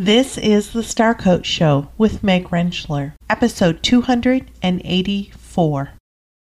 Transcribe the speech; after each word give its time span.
This 0.00 0.36
is 0.38 0.72
the 0.72 0.82
Star 0.82 1.14
Coach 1.14 1.44
Show 1.44 1.90
with 1.98 2.24
Meg 2.24 2.48
Rentschler, 2.48 3.12
episode 3.28 3.82
284. 3.82 5.90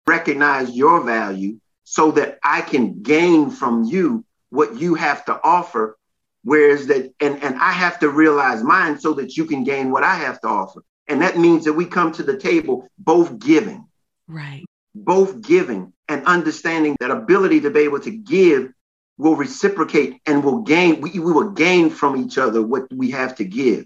Recognize 0.07 0.71
your 0.71 1.03
value 1.03 1.59
so 1.83 2.13
that 2.13 2.39
I 2.45 2.61
can 2.61 3.03
gain 3.03 3.51
from 3.51 3.83
you 3.83 4.25
what 4.51 4.77
you 4.77 4.95
have 4.95 5.25
to 5.25 5.41
offer. 5.43 5.99
Whereas 6.45 6.87
that, 6.87 7.13
and, 7.19 7.43
and 7.43 7.57
I 7.57 7.73
have 7.73 7.99
to 7.99 8.09
realize 8.09 8.63
mine 8.63 9.01
so 9.01 9.15
that 9.15 9.37
you 9.37 9.47
can 9.47 9.65
gain 9.65 9.91
what 9.91 10.05
I 10.05 10.15
have 10.15 10.41
to 10.43 10.47
offer. 10.47 10.85
And 11.09 11.21
that 11.21 11.37
means 11.37 11.65
that 11.65 11.73
we 11.73 11.87
come 11.87 12.13
to 12.13 12.23
the 12.23 12.37
table 12.37 12.87
both 12.99 13.41
giving. 13.41 13.85
Right. 14.29 14.65
Both 14.95 15.43
giving 15.43 15.93
and 16.09 16.25
understanding 16.25 16.95
that 17.01 17.11
ability 17.11 17.63
to 17.63 17.71
be 17.71 17.81
able 17.81 17.99
to 17.99 18.13
give 18.13 18.73
will 19.21 19.37
reciprocate 19.37 20.19
and 20.25 20.43
will 20.43 20.63
gain, 20.63 20.99
we, 21.03 21.11
we 21.11 21.33
will 21.33 21.51
gain 21.51 21.91
from 21.91 22.17
each 22.17 22.39
other 22.39 22.63
what 22.63 22.85
we 22.91 23.11
have 23.11 23.35
to 23.35 23.45
give. 23.45 23.85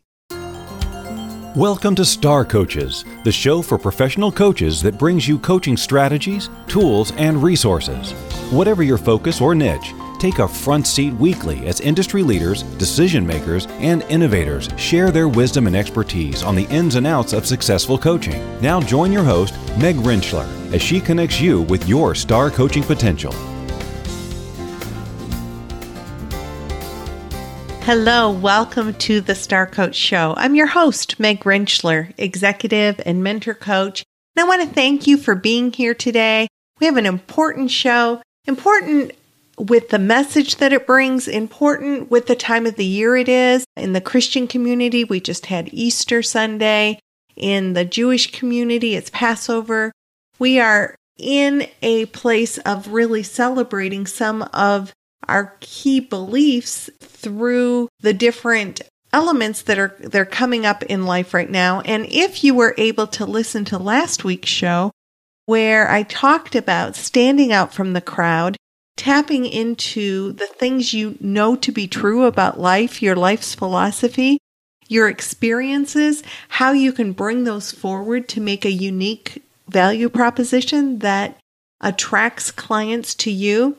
Welcome 1.57 1.97
to 1.97 2.05
Star 2.05 2.45
Coaches, 2.45 3.05
the 3.25 3.33
show 3.33 3.61
for 3.61 3.77
professional 3.77 4.31
coaches 4.31 4.81
that 4.83 4.97
brings 4.97 5.27
you 5.27 5.39
coaching 5.41 5.77
strategies, 5.77 6.51
tools, 6.69 7.13
and 7.17 7.43
resources. 7.43 8.13
Whatever 8.53 8.85
your 8.85 8.99
focus 8.99 9.41
or 9.41 9.57
niche, 9.57 9.93
take 10.21 10.39
a 10.39 10.47
front 10.47 10.87
seat 10.87 11.13
weekly 11.15 11.67
as 11.67 11.81
industry 11.81 12.23
leaders, 12.23 12.63
decision 12.79 13.27
makers, 13.27 13.67
and 13.81 14.03
innovators 14.05 14.69
share 14.77 15.11
their 15.11 15.29
wisdom 15.29 15.67
and 15.67 15.75
expertise 15.75 16.45
on 16.45 16.55
the 16.55 16.67
ins 16.67 16.95
and 16.95 17.09
outs 17.09 17.33
of 17.33 17.45
successful 17.45 17.99
coaching. 17.99 18.41
Now 18.61 18.81
join 18.81 19.13
your 19.13 19.25
host, 19.25 19.55
Meg 19.79 19.97
Rentschler, 19.97 20.47
as 20.73 20.81
she 20.81 21.01
connects 21.01 21.41
you 21.41 21.63
with 21.63 21.89
your 21.89 22.15
star 22.15 22.51
coaching 22.51 22.85
potential. 22.85 23.35
Hello, 27.85 28.31
welcome 28.31 28.95
to 28.95 29.21
the 29.21 29.35
Star 29.35 29.67
Coach 29.67 29.95
Show. 29.95 30.33
I'm 30.39 30.55
your 30.55 30.69
host, 30.69 31.21
Meg 31.21 31.41
Rentschler, 31.41 32.15
executive 32.17 32.99
and 33.05 33.23
mentor 33.23 33.53
coach. 33.53 34.03
And 34.35 34.43
I 34.43 34.49
want 34.49 34.63
to 34.63 34.75
thank 34.75 35.07
you 35.07 35.19
for 35.19 35.35
being 35.35 35.71
here 35.71 35.93
today. 35.93 36.49
We 36.81 36.87
have 36.87 36.97
an 36.97 37.05
important 37.05 37.71
show, 37.71 38.23
important 38.47 39.13
with 39.59 39.91
the 39.91 39.99
message 39.99 40.57
that 40.57 40.73
it 40.73 40.87
brings, 40.87 41.29
important 41.29 42.11
with 42.11 42.27
the 42.27 42.35
time 42.35 42.65
of 42.65 42.77
the 42.77 42.87
year 42.87 43.19
it 43.19 43.29
is. 43.29 43.67
In 43.77 43.93
the 43.93 44.01
Christian 44.01 44.49
community, 44.49 45.05
we 45.05 45.21
just 45.21 45.45
had 45.47 45.69
Easter 45.71 46.23
Sunday. 46.23 46.99
In 47.37 47.75
the 47.75 47.85
Jewish 47.85 48.33
community, 48.33 48.95
it's 48.95 49.11
Passover. 49.11 49.93
We 50.39 50.59
are 50.59 50.95
in 51.19 51.69
a 51.83 52.07
place 52.07 52.57
of 52.57 52.89
really 52.89 53.23
celebrating 53.23 54.07
some 54.07 54.41
of 54.55 54.95
our 55.29 55.57
key 55.61 56.01
beliefs 56.01 56.91
through 57.01 57.89
the 58.01 58.13
different 58.13 58.81
elements 59.13 59.63
that 59.63 59.79
are 59.79 59.95
they're 60.01 60.25
coming 60.25 60.67
up 60.67 60.83
in 60.83 61.07
life 61.07 61.33
right 61.33 61.51
now. 61.51 61.81
And 61.83 62.07
if 62.07 62.43
you 62.43 62.55
were 62.55 62.75
able 62.77 63.07
to 63.09 63.25
listen 63.25 63.65
to 63.67 63.79
last 63.79 64.25
week's 64.25 64.49
show 64.49 64.91
where 65.47 65.91
I 65.91 66.03
talked 66.03 66.55
about 66.55 66.97
standing 66.97 67.53
out 67.53 67.73
from 67.73 67.93
the 67.93 68.01
crowd, 68.01 68.57
tapping 68.97 69.47
into 69.47 70.33
the 70.33 70.47
things 70.47 70.95
you 70.95 71.17
know 71.21 71.55
to 71.57 71.71
be 71.71 71.87
true 71.87 72.25
about 72.25 72.59
life, 72.59 73.03
your 73.03 73.15
life's 73.17 73.55
philosophy, 73.55 74.39
your 74.89 75.09
experiences, 75.09 76.23
how 76.49 76.73
you 76.73 76.93
can 76.93 77.13
bring 77.13 77.45
those 77.45 77.73
forward 77.73 78.29
to 78.29 78.41
make 78.41 78.65
a 78.65 78.71
unique 78.71 79.43
value 79.69 80.09
proposition 80.09 80.99
that 81.01 81.39
attracts 81.81 82.51
clients 82.51 83.15
to 83.15 83.31
you. 83.31 83.77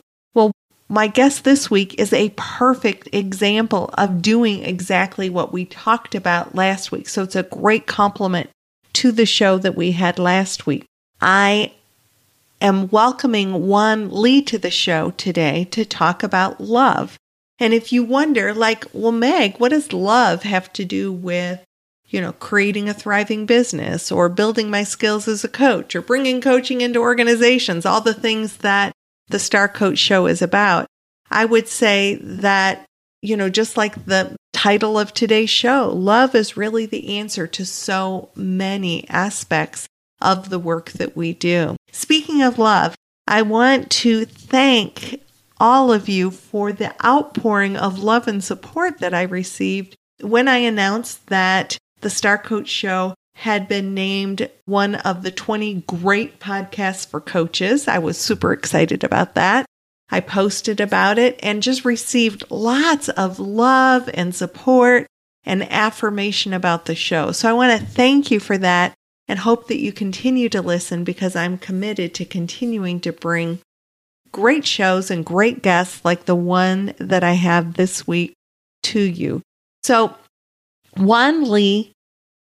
My 0.88 1.08
guest 1.08 1.42
this 1.42 1.68
week 1.68 1.98
is 1.98 2.12
a 2.12 2.32
perfect 2.36 3.08
example 3.12 3.90
of 3.98 4.22
doing 4.22 4.62
exactly 4.62 5.28
what 5.28 5.52
we 5.52 5.64
talked 5.64 6.14
about 6.14 6.54
last 6.54 6.92
week. 6.92 7.08
So 7.08 7.24
it's 7.24 7.34
a 7.34 7.42
great 7.42 7.86
compliment 7.86 8.50
to 8.94 9.10
the 9.10 9.26
show 9.26 9.58
that 9.58 9.74
we 9.74 9.92
had 9.92 10.18
last 10.18 10.64
week. 10.64 10.86
I 11.20 11.72
am 12.60 12.88
welcoming 12.88 13.66
Juan 13.66 14.10
Lee 14.10 14.42
to 14.42 14.58
the 14.58 14.70
show 14.70 15.10
today 15.12 15.64
to 15.72 15.84
talk 15.84 16.22
about 16.22 16.60
love. 16.60 17.18
And 17.58 17.74
if 17.74 17.92
you 17.92 18.04
wonder, 18.04 18.54
like, 18.54 18.84
well, 18.92 19.12
Meg, 19.12 19.58
what 19.58 19.70
does 19.70 19.92
love 19.92 20.44
have 20.44 20.72
to 20.74 20.84
do 20.84 21.10
with, 21.10 21.64
you 22.08 22.20
know, 22.20 22.32
creating 22.32 22.88
a 22.88 22.94
thriving 22.94 23.44
business 23.44 24.12
or 24.12 24.28
building 24.28 24.70
my 24.70 24.84
skills 24.84 25.26
as 25.26 25.42
a 25.42 25.48
coach 25.48 25.96
or 25.96 26.02
bringing 26.02 26.40
coaching 26.40 26.80
into 26.80 27.00
organizations, 27.00 27.84
all 27.84 28.00
the 28.00 28.14
things 28.14 28.58
that 28.58 28.92
the 29.28 29.38
Star 29.38 29.68
Coach 29.68 29.98
show 29.98 30.26
is 30.26 30.42
about. 30.42 30.86
I 31.30 31.44
would 31.44 31.68
say 31.68 32.16
that, 32.22 32.84
you 33.22 33.36
know, 33.36 33.48
just 33.48 33.76
like 33.76 34.04
the 34.06 34.36
title 34.52 34.98
of 34.98 35.12
today's 35.12 35.50
show, 35.50 35.90
love 35.90 36.34
is 36.34 36.56
really 36.56 36.86
the 36.86 37.18
answer 37.18 37.46
to 37.46 37.66
so 37.66 38.30
many 38.34 39.08
aspects 39.08 39.88
of 40.20 40.48
the 40.48 40.58
work 40.58 40.92
that 40.92 41.16
we 41.16 41.32
do. 41.32 41.76
Speaking 41.92 42.42
of 42.42 42.58
love, 42.58 42.94
I 43.26 43.42
want 43.42 43.90
to 43.90 44.24
thank 44.24 45.20
all 45.58 45.92
of 45.92 46.08
you 46.08 46.30
for 46.30 46.72
the 46.72 46.94
outpouring 47.04 47.76
of 47.76 47.98
love 47.98 48.28
and 48.28 48.42
support 48.42 48.98
that 48.98 49.14
I 49.14 49.22
received 49.22 49.96
when 50.20 50.48
I 50.48 50.58
announced 50.58 51.26
that 51.26 51.76
the 52.00 52.10
Star 52.10 52.38
Coach 52.38 52.68
Show 52.68 53.14
had 53.36 53.68
been 53.68 53.92
named 53.92 54.48
one 54.64 54.94
of 54.94 55.22
the 55.22 55.30
20 55.30 55.82
great 55.86 56.40
podcasts 56.40 57.06
for 57.06 57.20
coaches. 57.20 57.86
I 57.86 57.98
was 57.98 58.16
super 58.16 58.50
excited 58.50 59.04
about 59.04 59.34
that. 59.34 59.66
I 60.08 60.20
posted 60.20 60.80
about 60.80 61.18
it 61.18 61.38
and 61.42 61.62
just 61.62 61.84
received 61.84 62.44
lots 62.48 63.10
of 63.10 63.38
love 63.38 64.08
and 64.14 64.34
support 64.34 65.06
and 65.44 65.70
affirmation 65.70 66.54
about 66.54 66.86
the 66.86 66.94
show. 66.94 67.30
So 67.30 67.50
I 67.50 67.52
want 67.52 67.78
to 67.78 67.86
thank 67.86 68.30
you 68.30 68.40
for 68.40 68.56
that 68.56 68.94
and 69.28 69.38
hope 69.38 69.68
that 69.68 69.80
you 69.80 69.92
continue 69.92 70.48
to 70.48 70.62
listen 70.62 71.04
because 71.04 71.36
I'm 71.36 71.58
committed 71.58 72.14
to 72.14 72.24
continuing 72.24 73.00
to 73.00 73.12
bring 73.12 73.58
great 74.32 74.64
shows 74.64 75.10
and 75.10 75.26
great 75.26 75.62
guests 75.62 76.02
like 76.06 76.24
the 76.24 76.34
one 76.34 76.94
that 76.98 77.22
I 77.22 77.32
have 77.32 77.74
this 77.74 78.06
week 78.06 78.32
to 78.84 79.00
you. 79.00 79.42
So 79.82 80.14
Juan 80.96 81.50
Lee 81.50 81.92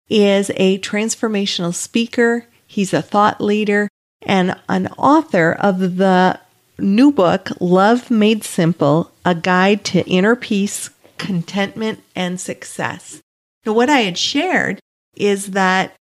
is 0.09 0.51
a 0.57 0.79
transformational 0.79 1.75
speaker. 1.75 2.47
He's 2.67 2.93
a 2.93 3.03
thought 3.03 3.41
leader 3.41 3.89
and 4.23 4.57
an 4.69 4.89
author 4.99 5.53
of 5.53 5.97
the 5.97 6.41
new 6.79 7.13
book, 7.13 7.51
Love 7.61 8.11
Made 8.11 8.45
Simple 8.45 9.13
A 9.25 9.35
Guide 9.35 9.85
to 9.87 10.07
Inner 10.07 10.37
Peace, 10.37 10.91
Contentment, 11.19 12.03
and 12.15 12.41
Success. 12.41 13.21
Now, 13.67 13.73
what 13.73 13.91
I 13.91 14.01
had 14.01 14.19
shared 14.19 14.81
is 15.17 15.49
that 15.49 15.95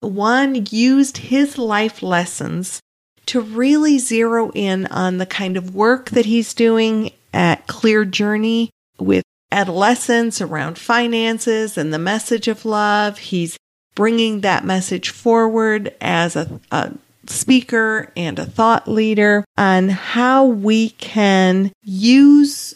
Juan 0.00 0.66
used 0.70 1.18
his 1.18 1.58
life 1.58 2.02
lessons 2.02 2.80
to 3.26 3.40
really 3.40 3.98
zero 3.98 4.50
in 4.54 4.86
on 4.86 5.18
the 5.18 5.26
kind 5.26 5.56
of 5.56 5.74
work 5.74 6.10
that 6.10 6.26
he's 6.26 6.54
doing 6.54 7.10
at 7.32 7.66
Clear 7.66 8.04
Journey 8.04 8.70
with 8.98 9.24
adolescents 9.50 10.40
around 10.40 10.78
finances 10.78 11.78
and 11.78 11.92
the 11.92 11.98
message 11.98 12.48
of 12.48 12.64
love. 12.64 13.18
He's 13.18 13.56
bringing 13.94 14.40
that 14.40 14.64
message 14.64 15.10
forward 15.10 15.94
as 16.00 16.36
a, 16.36 16.60
a 16.70 16.92
speaker 17.26 18.12
and 18.16 18.38
a 18.38 18.46
thought 18.46 18.88
leader 18.88 19.44
on 19.56 19.88
how 19.88 20.44
we 20.44 20.90
can 20.90 21.72
use 21.82 22.74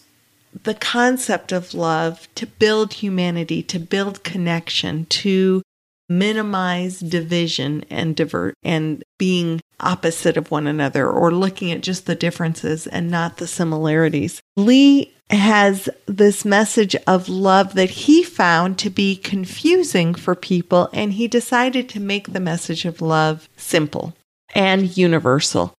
the 0.65 0.75
concept 0.75 1.53
of 1.53 1.75
love 1.75 2.29
to 2.35 2.47
build 2.47 2.95
humanity, 2.95 3.63
to 3.63 3.79
build 3.79 4.23
connection, 4.23 5.07
to 5.07 5.63
minimize 6.09 7.01
division 7.01 7.85
and 7.89 8.15
divert 8.15 8.55
and 8.63 9.03
being 9.19 9.61
opposite 9.81 10.37
of 10.37 10.51
one 10.51 10.67
another 10.67 11.09
or 11.09 11.31
looking 11.33 11.73
at 11.73 11.81
just 11.81 12.07
the 12.07 12.15
differences 12.15 12.87
and 12.87 13.11
not 13.11 13.39
the 13.39 13.47
similarities. 13.47 14.41
Lee 14.57 15.13
has 15.33 15.89
this 16.07 16.45
message 16.45 16.95
of 17.07 17.29
love 17.29 17.75
that 17.75 17.91
he 17.91 18.23
found 18.23 18.79
to 18.79 18.91
be 18.91 19.17
confusing 19.17 20.15
for 20.15 20.35
people, 20.35 20.89
and 20.93 21.15
he 21.15 21.27
decided 21.29 21.89
to 21.89 22.01
make 22.01 22.33
the 22.33 22.41
message 22.41 22.85
of 22.85 23.01
love 23.01 23.49
simple 23.57 24.15
and 24.55 24.97
universal. 24.97 25.75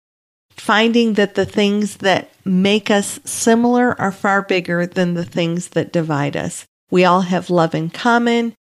Finding 0.52 1.14
that 1.14 1.36
the 1.36 1.46
things 1.46 1.98
that 1.98 2.32
make 2.46 2.90
us 2.92 3.20
similar 3.26 4.00
are 4.00 4.12
far 4.12 4.42
bigger 4.42 4.86
than 4.86 5.14
the 5.14 5.26
things 5.26 5.70
that 5.70 5.94
divide 5.94 6.38
us. 6.38 6.66
We 6.92 7.06
all 7.06 7.22
have 7.22 7.50
love 7.50 7.74
in 7.74 7.90
common. 7.90 8.54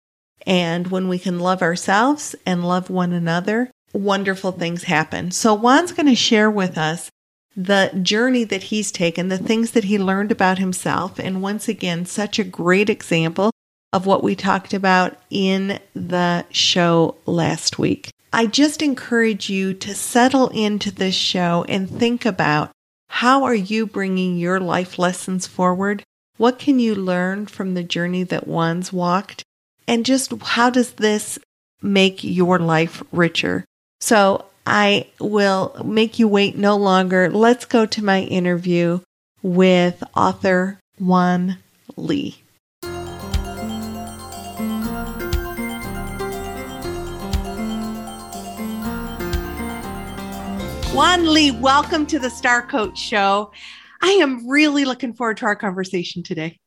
And 0.46 0.88
when 0.88 1.08
we 1.08 1.18
can 1.18 1.38
love 1.38 1.62
ourselves 1.62 2.34
and 2.44 2.66
love 2.66 2.90
one 2.90 3.12
another, 3.12 3.70
wonderful 3.92 4.52
things 4.52 4.84
happen. 4.84 5.30
So 5.30 5.54
Juan's 5.54 5.92
going 5.92 6.06
to 6.06 6.14
share 6.14 6.50
with 6.50 6.76
us 6.76 7.10
the 7.56 7.90
journey 8.02 8.44
that 8.44 8.64
he's 8.64 8.90
taken, 8.90 9.28
the 9.28 9.38
things 9.38 9.72
that 9.72 9.84
he 9.84 9.98
learned 9.98 10.32
about 10.32 10.58
himself. 10.58 11.18
And 11.18 11.42
once 11.42 11.68
again, 11.68 12.06
such 12.06 12.38
a 12.38 12.44
great 12.44 12.88
example 12.88 13.50
of 13.92 14.06
what 14.06 14.22
we 14.22 14.34
talked 14.34 14.72
about 14.72 15.16
in 15.30 15.78
the 15.94 16.46
show 16.50 17.16
last 17.26 17.78
week. 17.78 18.10
I 18.32 18.46
just 18.46 18.80
encourage 18.80 19.50
you 19.50 19.74
to 19.74 19.94
settle 19.94 20.48
into 20.48 20.90
this 20.90 21.14
show 21.14 21.66
and 21.68 21.90
think 21.90 22.24
about 22.24 22.70
how 23.08 23.44
are 23.44 23.54
you 23.54 23.86
bringing 23.86 24.38
your 24.38 24.58
life 24.58 24.98
lessons 24.98 25.46
forward? 25.46 26.02
What 26.38 26.58
can 26.58 26.78
you 26.78 26.94
learn 26.94 27.44
from 27.46 27.74
the 27.74 27.82
journey 27.82 28.22
that 28.24 28.46
Juan's 28.46 28.92
walked? 28.92 29.44
and 29.86 30.06
just 30.06 30.32
how 30.42 30.70
does 30.70 30.92
this 30.92 31.38
make 31.80 32.22
your 32.22 32.58
life 32.58 33.02
richer? 33.12 33.64
So 34.00 34.46
I 34.66 35.06
will 35.18 35.74
make 35.84 36.18
you 36.18 36.28
wait 36.28 36.56
no 36.56 36.76
longer. 36.76 37.28
Let's 37.28 37.64
go 37.64 37.84
to 37.86 38.04
my 38.04 38.20
interview 38.22 39.00
with 39.42 40.04
author 40.16 40.78
Juan 40.98 41.58
Lee. 41.96 42.38
Juan 50.94 51.32
Lee, 51.32 51.50
welcome 51.50 52.06
to 52.06 52.18
the 52.18 52.30
Star 52.30 52.64
Coach 52.64 52.98
Show. 52.98 53.50
I 54.02 54.10
am 54.10 54.48
really 54.48 54.84
looking 54.84 55.12
forward 55.12 55.38
to 55.38 55.46
our 55.46 55.56
conversation 55.56 56.22
today. 56.22 56.58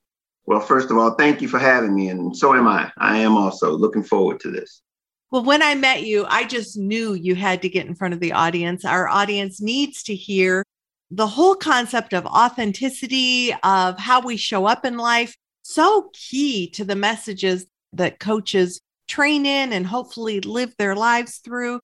Well, 0.47 0.59
first 0.59 0.91
of 0.91 0.97
all, 0.97 1.11
thank 1.11 1.41
you 1.41 1.47
for 1.47 1.59
having 1.59 1.95
me. 1.95 2.09
And 2.09 2.35
so 2.35 2.53
am 2.55 2.67
I. 2.67 2.91
I 2.97 3.19
am 3.19 3.37
also 3.37 3.71
looking 3.71 4.03
forward 4.03 4.39
to 4.41 4.51
this. 4.51 4.81
Well, 5.31 5.43
when 5.43 5.61
I 5.61 5.75
met 5.75 6.03
you, 6.03 6.25
I 6.27 6.45
just 6.45 6.77
knew 6.77 7.13
you 7.13 7.35
had 7.35 7.61
to 7.63 7.69
get 7.69 7.87
in 7.87 7.95
front 7.95 8.13
of 8.13 8.19
the 8.19 8.33
audience. 8.33 8.85
Our 8.85 9.07
audience 9.07 9.61
needs 9.61 10.03
to 10.03 10.15
hear 10.15 10.63
the 11.11 11.27
whole 11.27 11.55
concept 11.55 12.13
of 12.13 12.25
authenticity, 12.25 13.53
of 13.63 13.99
how 13.99 14.21
we 14.21 14.37
show 14.37 14.65
up 14.65 14.85
in 14.85 14.97
life. 14.97 15.35
So 15.63 16.09
key 16.13 16.69
to 16.71 16.85
the 16.85 16.95
messages 16.95 17.65
that 17.93 18.19
coaches 18.19 18.79
train 19.07 19.45
in 19.45 19.73
and 19.73 19.85
hopefully 19.85 20.41
live 20.41 20.73
their 20.77 20.95
lives 20.95 21.37
through. 21.37 21.79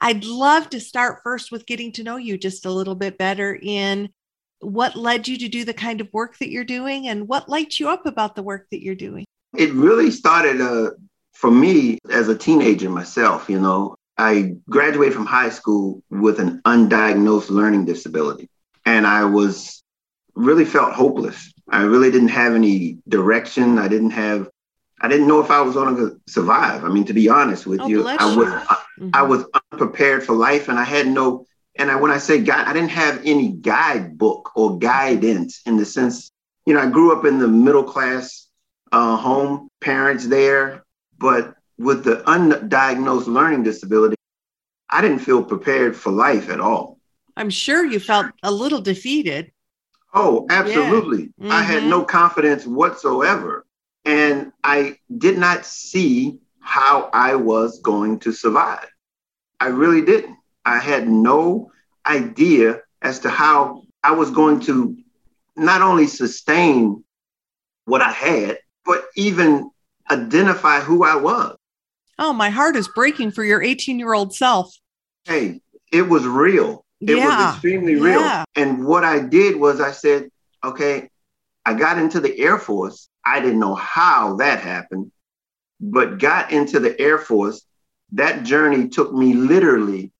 I'd 0.00 0.24
love 0.24 0.70
to 0.70 0.80
start 0.80 1.20
first 1.22 1.52
with 1.52 1.66
getting 1.66 1.92
to 1.92 2.02
know 2.02 2.16
you 2.16 2.38
just 2.38 2.64
a 2.64 2.70
little 2.70 2.94
bit 2.94 3.18
better 3.18 3.58
in 3.60 4.08
what 4.60 4.96
led 4.96 5.28
you 5.28 5.38
to 5.38 5.48
do 5.48 5.64
the 5.64 5.74
kind 5.74 6.00
of 6.00 6.08
work 6.12 6.38
that 6.38 6.50
you're 6.50 6.64
doing 6.64 7.08
and 7.08 7.28
what 7.28 7.48
lights 7.48 7.80
you 7.80 7.88
up 7.88 8.06
about 8.06 8.34
the 8.34 8.42
work 8.42 8.66
that 8.70 8.82
you're 8.82 8.94
doing. 8.94 9.24
It 9.56 9.72
really 9.72 10.10
started 10.10 10.60
uh, 10.60 10.90
for 11.40 11.50
me 11.50 11.98
as 12.10 12.28
a 12.28 12.36
teenager 12.36 12.90
myself, 12.90 13.48
you 13.48 13.58
know, 13.58 13.96
I 14.18 14.56
graduated 14.68 15.14
from 15.14 15.24
high 15.24 15.48
school 15.48 16.02
with 16.10 16.38
an 16.38 16.60
undiagnosed 16.66 17.48
learning 17.48 17.86
disability. 17.86 18.50
And 18.84 19.06
I 19.06 19.24
was 19.24 19.82
really 20.34 20.66
felt 20.66 20.92
hopeless. 20.92 21.50
I 21.66 21.80
really 21.84 22.10
didn't 22.10 22.28
have 22.28 22.54
any 22.54 22.98
direction. 23.08 23.78
I 23.78 23.88
didn't 23.88 24.10
have, 24.10 24.50
I 25.00 25.08
didn't 25.08 25.28
know 25.28 25.40
if 25.40 25.50
I 25.50 25.62
was 25.62 25.72
going 25.72 25.96
to 25.96 26.20
survive. 26.28 26.84
I 26.84 26.88
mean, 26.88 27.06
to 27.06 27.14
be 27.14 27.30
honest 27.30 27.66
with 27.66 27.80
oh, 27.80 27.86
you, 27.86 28.06
I 28.06 28.36
was, 28.36 28.48
I, 28.48 28.74
mm-hmm. 28.98 29.10
I 29.14 29.22
was 29.22 29.46
unprepared 29.72 30.22
for 30.22 30.34
life 30.34 30.68
and 30.68 30.78
I 30.78 30.84
had 30.84 31.06
no, 31.06 31.46
and 31.76 31.90
I, 31.90 31.96
when 31.96 32.10
I 32.10 32.18
say 32.18 32.42
guide, 32.42 32.66
I 32.66 32.74
didn't 32.74 32.90
have 32.90 33.22
any 33.24 33.48
guidebook 33.48 34.52
or 34.54 34.78
guidance 34.78 35.62
in 35.64 35.78
the 35.78 35.86
sense, 35.86 36.30
you 36.66 36.74
know, 36.74 36.80
I 36.80 36.90
grew 36.90 37.16
up 37.16 37.24
in 37.24 37.38
the 37.38 37.48
middle 37.48 37.84
class 37.84 38.46
uh, 38.92 39.16
home, 39.16 39.70
parents 39.80 40.26
there, 40.26 40.84
but 41.20 41.54
with 41.78 42.02
the 42.02 42.16
undiagnosed 42.26 43.26
learning 43.26 43.62
disability, 43.62 44.16
I 44.88 45.00
didn't 45.02 45.20
feel 45.20 45.44
prepared 45.44 45.94
for 45.94 46.10
life 46.10 46.48
at 46.48 46.60
all. 46.60 46.98
I'm 47.36 47.50
sure 47.50 47.84
you 47.84 48.00
felt 48.00 48.26
a 48.42 48.50
little 48.50 48.80
defeated. 48.80 49.52
Oh, 50.12 50.46
absolutely. 50.50 51.32
Yeah. 51.38 51.44
Mm-hmm. 51.44 51.52
I 51.52 51.62
had 51.62 51.84
no 51.84 52.04
confidence 52.04 52.66
whatsoever. 52.66 53.64
And 54.04 54.52
I 54.64 54.96
did 55.18 55.38
not 55.38 55.64
see 55.64 56.40
how 56.58 57.10
I 57.12 57.36
was 57.36 57.80
going 57.80 58.18
to 58.20 58.32
survive. 58.32 58.88
I 59.60 59.68
really 59.68 60.02
didn't. 60.02 60.36
I 60.64 60.78
had 60.78 61.08
no 61.08 61.70
idea 62.06 62.80
as 63.02 63.20
to 63.20 63.30
how 63.30 63.82
I 64.02 64.12
was 64.12 64.30
going 64.30 64.60
to 64.60 64.96
not 65.56 65.82
only 65.82 66.06
sustain 66.06 67.04
what 67.84 68.00
I 68.00 68.10
had, 68.10 68.58
but 68.84 69.04
even 69.16 69.70
identify 70.10 70.80
who 70.80 71.04
I 71.04 71.16
was. 71.16 71.56
Oh, 72.18 72.32
my 72.32 72.50
heart 72.50 72.76
is 72.76 72.88
breaking 72.88 73.30
for 73.30 73.44
your 73.44 73.62
18 73.62 73.98
year 73.98 74.12
old 74.12 74.34
self. 74.34 74.74
Hey, 75.24 75.60
it 75.92 76.02
was 76.02 76.26
real. 76.26 76.84
It 77.00 77.16
yeah. 77.16 77.26
was 77.26 77.54
extremely 77.54 77.94
real. 77.96 78.20
Yeah. 78.20 78.44
And 78.56 78.84
what 78.84 79.04
I 79.04 79.20
did 79.20 79.56
was 79.56 79.80
I 79.80 79.92
said, 79.92 80.30
okay, 80.62 81.08
I 81.64 81.74
got 81.74 81.98
into 81.98 82.20
the 82.20 82.38
Air 82.38 82.58
Force. 82.58 83.08
I 83.24 83.40
didn't 83.40 83.60
know 83.60 83.74
how 83.74 84.36
that 84.36 84.60
happened, 84.60 85.10
but 85.80 86.18
got 86.18 86.52
into 86.52 86.78
the 86.78 86.98
Air 87.00 87.18
Force. 87.18 87.64
That 88.12 88.42
journey 88.42 88.88
took 88.88 89.12
me 89.12 89.34
literally 89.34 90.12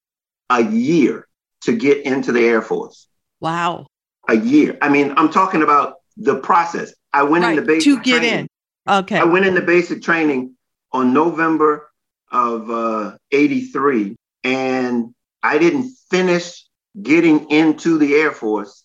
a 0.49 0.63
year 0.63 1.27
to 1.63 1.77
get 1.77 2.07
into 2.07 2.33
the 2.33 2.41
Air 2.41 2.63
Force. 2.63 3.09
Wow. 3.41 3.87
A 4.29 4.37
year. 4.37 4.79
I 4.81 4.89
mean, 4.89 5.13
I'm 5.17 5.31
talking 5.31 5.63
about 5.63 5.97
the 6.17 6.37
process. 6.37 6.95
I 7.13 7.25
went 7.25 7.45
right, 7.45 7.59
into 7.59 7.67
basic 7.67 7.85
to 7.85 8.03
get 8.03 8.23
in. 8.23 8.49
Okay. 8.89 9.19
I 9.19 9.25
went 9.25 9.47
into 9.47 9.61
basic 9.61 10.03
training 10.03 10.55
on 10.93 11.13
November 11.13 11.91
of 12.31 12.71
uh, 12.71 13.17
83, 13.33 14.17
and 14.45 15.15
I 15.43 15.59
didn't 15.59 15.95
finish 16.11 16.65
getting 17.01 17.51
into 17.51 17.99
the 17.99 18.15
Air 18.15 18.33
Force 18.33 18.85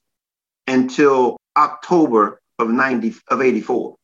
until 0.68 1.38
October 1.56 2.40
of 2.60 2.70
90 2.70 3.16
of 3.30 3.42
84. 3.42 3.96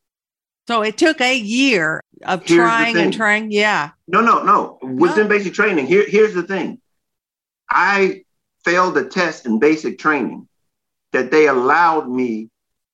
So 0.68 0.82
it 0.82 0.96
took 0.96 1.20
a 1.20 1.36
year 1.36 2.00
of 2.24 2.46
here's 2.46 2.58
trying 2.58 2.96
and 2.96 3.12
trying. 3.12 3.50
Yeah. 3.50 3.90
No, 4.06 4.20
no, 4.20 4.42
no. 4.42 4.78
Within 4.82 5.24
no. 5.24 5.28
basic 5.28 5.54
training, 5.54 5.86
here, 5.86 6.04
here's 6.08 6.34
the 6.34 6.44
thing. 6.44 6.80
I 7.68 8.24
failed 8.64 8.96
a 8.96 9.04
test 9.04 9.44
in 9.44 9.58
basic 9.58 9.98
training 9.98 10.48
that 11.12 11.30
they 11.30 11.48
allowed 11.48 12.08
me 12.08 12.48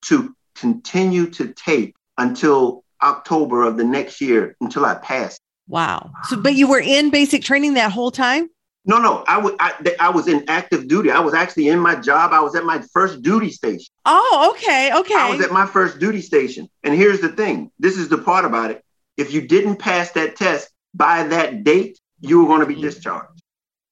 to 0.06 0.35
continue 0.55 1.27
to 1.31 1.53
take 1.53 1.95
until 2.17 2.85
October 3.03 3.65
of 3.65 3.77
the 3.77 3.85
next 3.85 4.21
year 4.21 4.56
until 4.61 4.85
I 4.85 4.95
passed. 4.95 5.41
Wow. 5.69 6.11
So, 6.25 6.37
but 6.37 6.55
you 6.55 6.69
were 6.69 6.81
in 6.81 7.11
basic 7.11 7.43
training 7.43 7.75
that 7.75 7.93
whole 7.93 8.11
time? 8.11 8.49
No, 8.85 8.99
no. 8.99 9.23
I 9.29 9.37
was 9.37 9.53
I, 9.61 9.97
I 10.00 10.09
was 10.09 10.29
in 10.29 10.49
active 10.49 10.89
duty. 10.89 11.11
I 11.11 11.21
was 11.21 11.35
actually 11.35 11.69
in 11.69 11.79
my 11.79 11.95
job. 11.95 12.33
I 12.33 12.41
was 12.41 12.55
at 12.55 12.65
my 12.65 12.83
first 12.93 13.21
duty 13.21 13.50
station. 13.50 13.93
Oh, 14.06 14.55
okay, 14.55 14.91
okay. 14.95 15.15
I 15.15 15.31
was 15.31 15.45
at 15.45 15.53
my 15.53 15.67
first 15.67 15.99
duty 15.99 16.23
station. 16.23 16.69
And 16.83 16.95
here's 16.95 17.21
the 17.21 17.29
thing. 17.29 17.71
This 17.79 17.99
is 17.99 18.09
the 18.09 18.19
part 18.19 18.47
about 18.47 18.71
it. 18.71 18.83
If 19.19 19.33
you 19.33 19.47
didn't 19.47 19.77
pass 19.77 20.12
that 20.12 20.37
test 20.37 20.71
by 20.95 21.25
that 21.25 21.65
date, 21.65 21.99
you 22.21 22.41
were 22.41 22.47
going 22.47 22.61
to 22.61 22.67
be 22.67 22.75
mm-hmm. 22.75 22.83
discharged. 22.85 23.43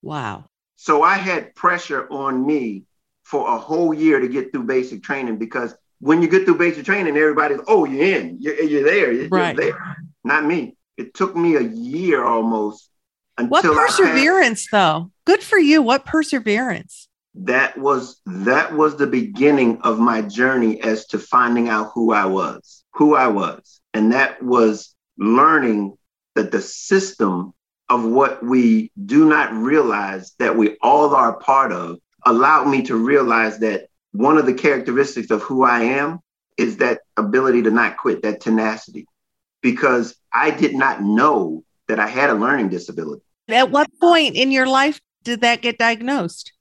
Wow. 0.03 0.47
So 0.77 1.03
I 1.03 1.15
had 1.15 1.55
pressure 1.55 2.07
on 2.11 2.47
me 2.47 2.85
for 3.25 3.49
a 3.49 3.59
whole 3.59 3.93
year 3.93 4.21
to 4.21 4.29
get 4.29 4.53
through 4.53 4.63
basic 4.63 5.03
training 5.03 5.37
because 5.37 5.75
when 6.01 6.23
you 6.23 6.29
get 6.29 6.45
through 6.45 6.59
basic 6.59 6.85
training, 6.85 7.17
everybody's, 7.17 7.61
oh, 7.67 7.85
you're 7.85 8.05
in, 8.05 8.39
you're, 8.41 8.61
you're 8.63 8.85
there, 8.85 9.13
you're, 9.13 9.29
right. 9.29 9.57
there. 9.57 9.97
Not 10.25 10.45
me. 10.45 10.77
It 10.97 11.15
took 11.15 11.37
me 11.37 11.57
a 11.57 11.63
year 11.63 12.25
almost. 12.25 12.91
what 13.39 13.65
perseverance, 13.65 14.69
though? 14.71 15.11
Good 15.25 15.43
for 15.43 15.59
you. 15.59 15.83
What 15.83 16.05
perseverance? 16.05 17.09
That 17.35 17.77
was 17.77 18.21
that 18.25 18.73
was 18.73 18.97
the 18.97 19.07
beginning 19.07 19.83
of 19.83 19.99
my 19.99 20.23
journey 20.23 20.81
as 20.81 21.07
to 21.09 21.19
finding 21.19 21.69
out 21.69 21.91
who 21.93 22.13
I 22.13 22.25
was, 22.25 22.83
who 22.95 23.15
I 23.15 23.27
was, 23.27 23.83
and 23.93 24.13
that 24.13 24.43
was 24.43 24.95
learning 25.19 25.99
that 26.35 26.51
the 26.51 26.63
system 26.63 27.53
of 27.89 28.05
what 28.05 28.43
we 28.43 28.91
do 29.05 29.27
not 29.29 29.53
realize 29.53 30.33
that 30.39 30.57
we 30.57 30.77
all 30.83 31.15
are 31.15 31.39
part 31.39 31.73
of 31.73 31.99
allowed 32.25 32.69
me 32.69 32.83
to 32.83 32.97
realize 32.97 33.59
that 33.59 33.89
one 34.17 34.39
of 34.39 34.47
the 34.47 34.55
characteristics 34.55 35.31
of 35.31 35.43
who 35.43 35.65
I 35.65 35.81
am 35.81 36.21
is 36.57 36.79
that 36.79 37.01
ability 37.17 37.63
to 37.63 37.71
not 37.71 37.97
quit, 37.97 38.23
that 38.23 38.41
tenacity, 38.41 39.07
because 39.63 40.17
I 40.33 40.51
did 40.51 40.75
not 40.75 41.03
know 41.03 41.65
that 41.89 42.01
I 42.01 42.07
had 42.07 42.31
a 42.31 42.35
learning 42.35 42.71
disability. 42.71 43.23
At 43.49 43.71
what 43.71 43.89
point 44.01 44.35
in 44.35 44.51
your 44.51 44.67
life 44.67 45.01
did 45.23 45.43
that 45.43 45.63
get 45.63 45.79
diagnosed? 45.79 46.53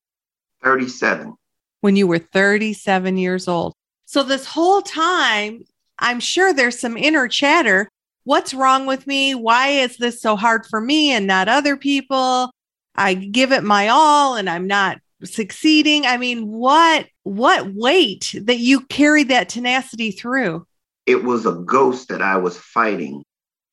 37. 0.63 1.35
When 1.81 1.95
you 1.95 2.07
were 2.07 2.19
37 2.19 3.17
years 3.17 3.47
old. 3.47 3.73
So, 4.05 4.21
this 4.21 4.45
whole 4.45 4.81
time, 4.81 5.63
I'm 5.97 6.19
sure 6.19 6.53
there's 6.53 6.79
some 6.79 6.97
inner 6.97 7.27
chatter. 7.27 7.89
What's 8.23 8.53
wrong 8.53 8.85
with 8.85 9.07
me? 9.07 9.33
Why 9.33 9.69
is 9.69 9.97
this 9.97 10.21
so 10.21 10.35
hard 10.35 10.65
for 10.65 10.81
me 10.81 11.11
and 11.11 11.25
not 11.25 11.47
other 11.47 11.77
people? 11.77 12.51
I 12.95 13.13
give 13.13 13.51
it 13.51 13.63
my 13.63 13.87
all 13.89 14.35
and 14.35 14.49
I'm 14.49 14.67
not 14.67 14.99
succeeding. 15.23 16.05
I 16.05 16.17
mean, 16.17 16.47
what 16.47 17.07
what 17.25 17.73
weight 17.73 18.35
that 18.43 18.59
you 18.59 18.81
carried 18.81 19.29
that 19.29 19.49
tenacity 19.49 20.11
through? 20.11 20.65
It 21.07 21.23
was 21.23 21.47
a 21.47 21.53
ghost 21.53 22.09
that 22.09 22.21
I 22.21 22.37
was 22.37 22.55
fighting 22.55 23.23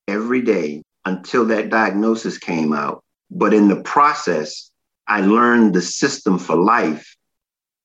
every 0.08 0.40
day 0.40 0.82
until 1.04 1.44
that 1.46 1.68
diagnosis 1.68 2.38
came 2.38 2.72
out. 2.72 3.04
But 3.30 3.52
in 3.52 3.68
the 3.68 3.82
process, 3.82 4.70
I 5.06 5.20
learned 5.20 5.74
the 5.74 5.82
system 5.82 6.38
for 6.38 6.56
life 6.56 7.14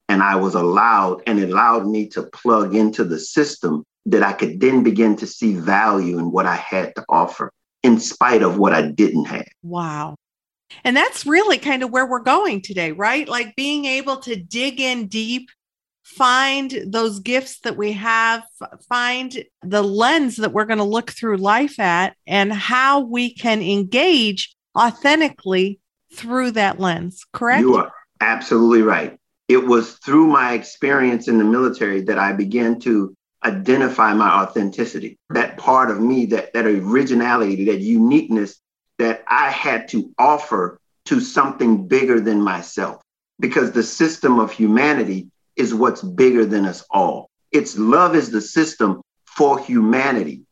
and 0.07 0.23
I 0.23 0.37
was 0.37 0.55
allowed 0.55 1.21
and 1.27 1.37
it 1.37 1.49
allowed 1.49 1.85
me 1.85 2.07
to 2.09 2.23
plug 2.23 2.73
into 2.73 3.03
the 3.03 3.19
system 3.19 3.83
that 4.05 4.23
I 4.23 4.31
could 4.31 4.61
then 4.61 4.83
begin 4.83 5.17
to 5.17 5.27
see 5.27 5.53
value 5.53 6.17
in 6.17 6.31
what 6.31 6.45
I 6.45 6.55
had 6.55 6.95
to 6.95 7.03
offer 7.09 7.51
in 7.83 7.99
spite 7.99 8.41
of 8.41 8.57
what 8.57 8.73
I 8.73 8.83
didn't 8.83 9.25
have. 9.25 9.47
Wow. 9.63 10.15
And 10.85 10.95
that's 10.95 11.25
really 11.25 11.57
kind 11.57 11.83
of 11.83 11.91
where 11.91 12.05
we're 12.05 12.19
going 12.19 12.61
today, 12.61 12.93
right? 12.93 13.27
Like 13.27 13.55
being 13.57 13.85
able 13.85 14.17
to 14.17 14.35
dig 14.35 14.79
in 14.79 15.07
deep, 15.07 15.49
find 16.07 16.73
those 16.85 17.19
gifts 17.19 17.59
that 17.59 17.75
we 17.75 17.91
have, 17.91 18.43
find 18.87 19.43
the 19.61 19.83
lens 19.83 20.37
that 20.37 20.53
we're 20.53 20.65
going 20.65 20.77
to 20.77 20.83
look 20.83 21.11
through 21.11 21.37
life 21.37 21.79
at, 21.79 22.15
and 22.25 22.51
how 22.51 23.01
we 23.01 23.33
can 23.33 23.61
engage 23.61 24.55
authentically 24.77 25.79
through 26.13 26.51
that 26.51 26.79
lens. 26.79 27.25
Correct? 27.33 27.61
You 27.61 27.75
are 27.75 27.91
absolutely 28.21 28.83
right. 28.83 29.19
It 29.49 29.65
was 29.65 29.93
through 29.97 30.27
my 30.27 30.53
experience 30.53 31.27
in 31.27 31.37
the 31.37 31.43
military 31.43 32.01
that 32.03 32.17
I 32.17 32.31
began 32.31 32.79
to 32.81 33.13
identify 33.43 34.13
my 34.13 34.43
authenticity, 34.43 35.17
that 35.29 35.57
part 35.57 35.91
of 35.91 35.99
me, 35.99 36.25
that, 36.27 36.53
that 36.53 36.65
originality, 36.65 37.65
that 37.65 37.79
uniqueness 37.79 38.59
that 38.97 39.23
I 39.27 39.51
had 39.51 39.89
to 39.89 40.11
offer 40.17 40.79
to 41.05 41.19
something 41.19 41.87
bigger 41.87 42.19
than 42.21 42.41
myself. 42.41 43.01
Because 43.39 43.71
the 43.71 43.83
system 43.83 44.39
of 44.39 44.51
humanity 44.51 45.29
is 45.57 45.73
what's 45.73 46.01
bigger 46.01 46.45
than 46.45 46.65
us 46.65 46.83
all. 46.89 47.29
It's 47.51 47.77
love 47.77 48.15
is 48.15 48.29
the 48.29 48.41
system 48.41 49.01
for 49.25 49.59
humanity. 49.59 50.43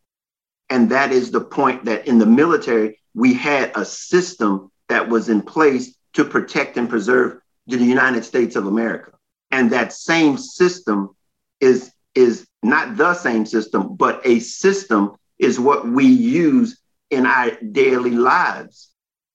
And 0.69 0.89
that 0.91 1.11
is 1.11 1.31
the 1.31 1.41
point 1.41 1.85
that 1.85 2.07
in 2.07 2.17
the 2.17 2.25
military, 2.25 2.99
we 3.13 3.33
had 3.33 3.71
a 3.75 3.85
system 3.85 4.71
that 4.89 5.07
was 5.07 5.29
in 5.29 5.41
place 5.41 5.95
to 6.13 6.25
protect 6.25 6.77
and 6.77 6.89
preserve 6.89 7.39
the 7.67 7.77
United 7.77 8.25
States 8.25 8.55
of 8.55 8.67
America. 8.67 9.11
And 9.51 9.71
that 9.71 9.93
same 9.93 10.37
system 10.37 11.15
is, 11.59 11.91
is 12.13 12.47
not 12.63 12.97
the 12.97 13.13
same 13.13 13.45
system, 13.45 13.95
but 13.95 14.25
a 14.25 14.39
system 14.39 15.15
is 15.39 15.59
what 15.59 15.87
we 15.87 16.05
use 16.05 16.79
in 17.09 17.25
our 17.25 17.51
daily 17.71 18.11
lives 18.11 18.89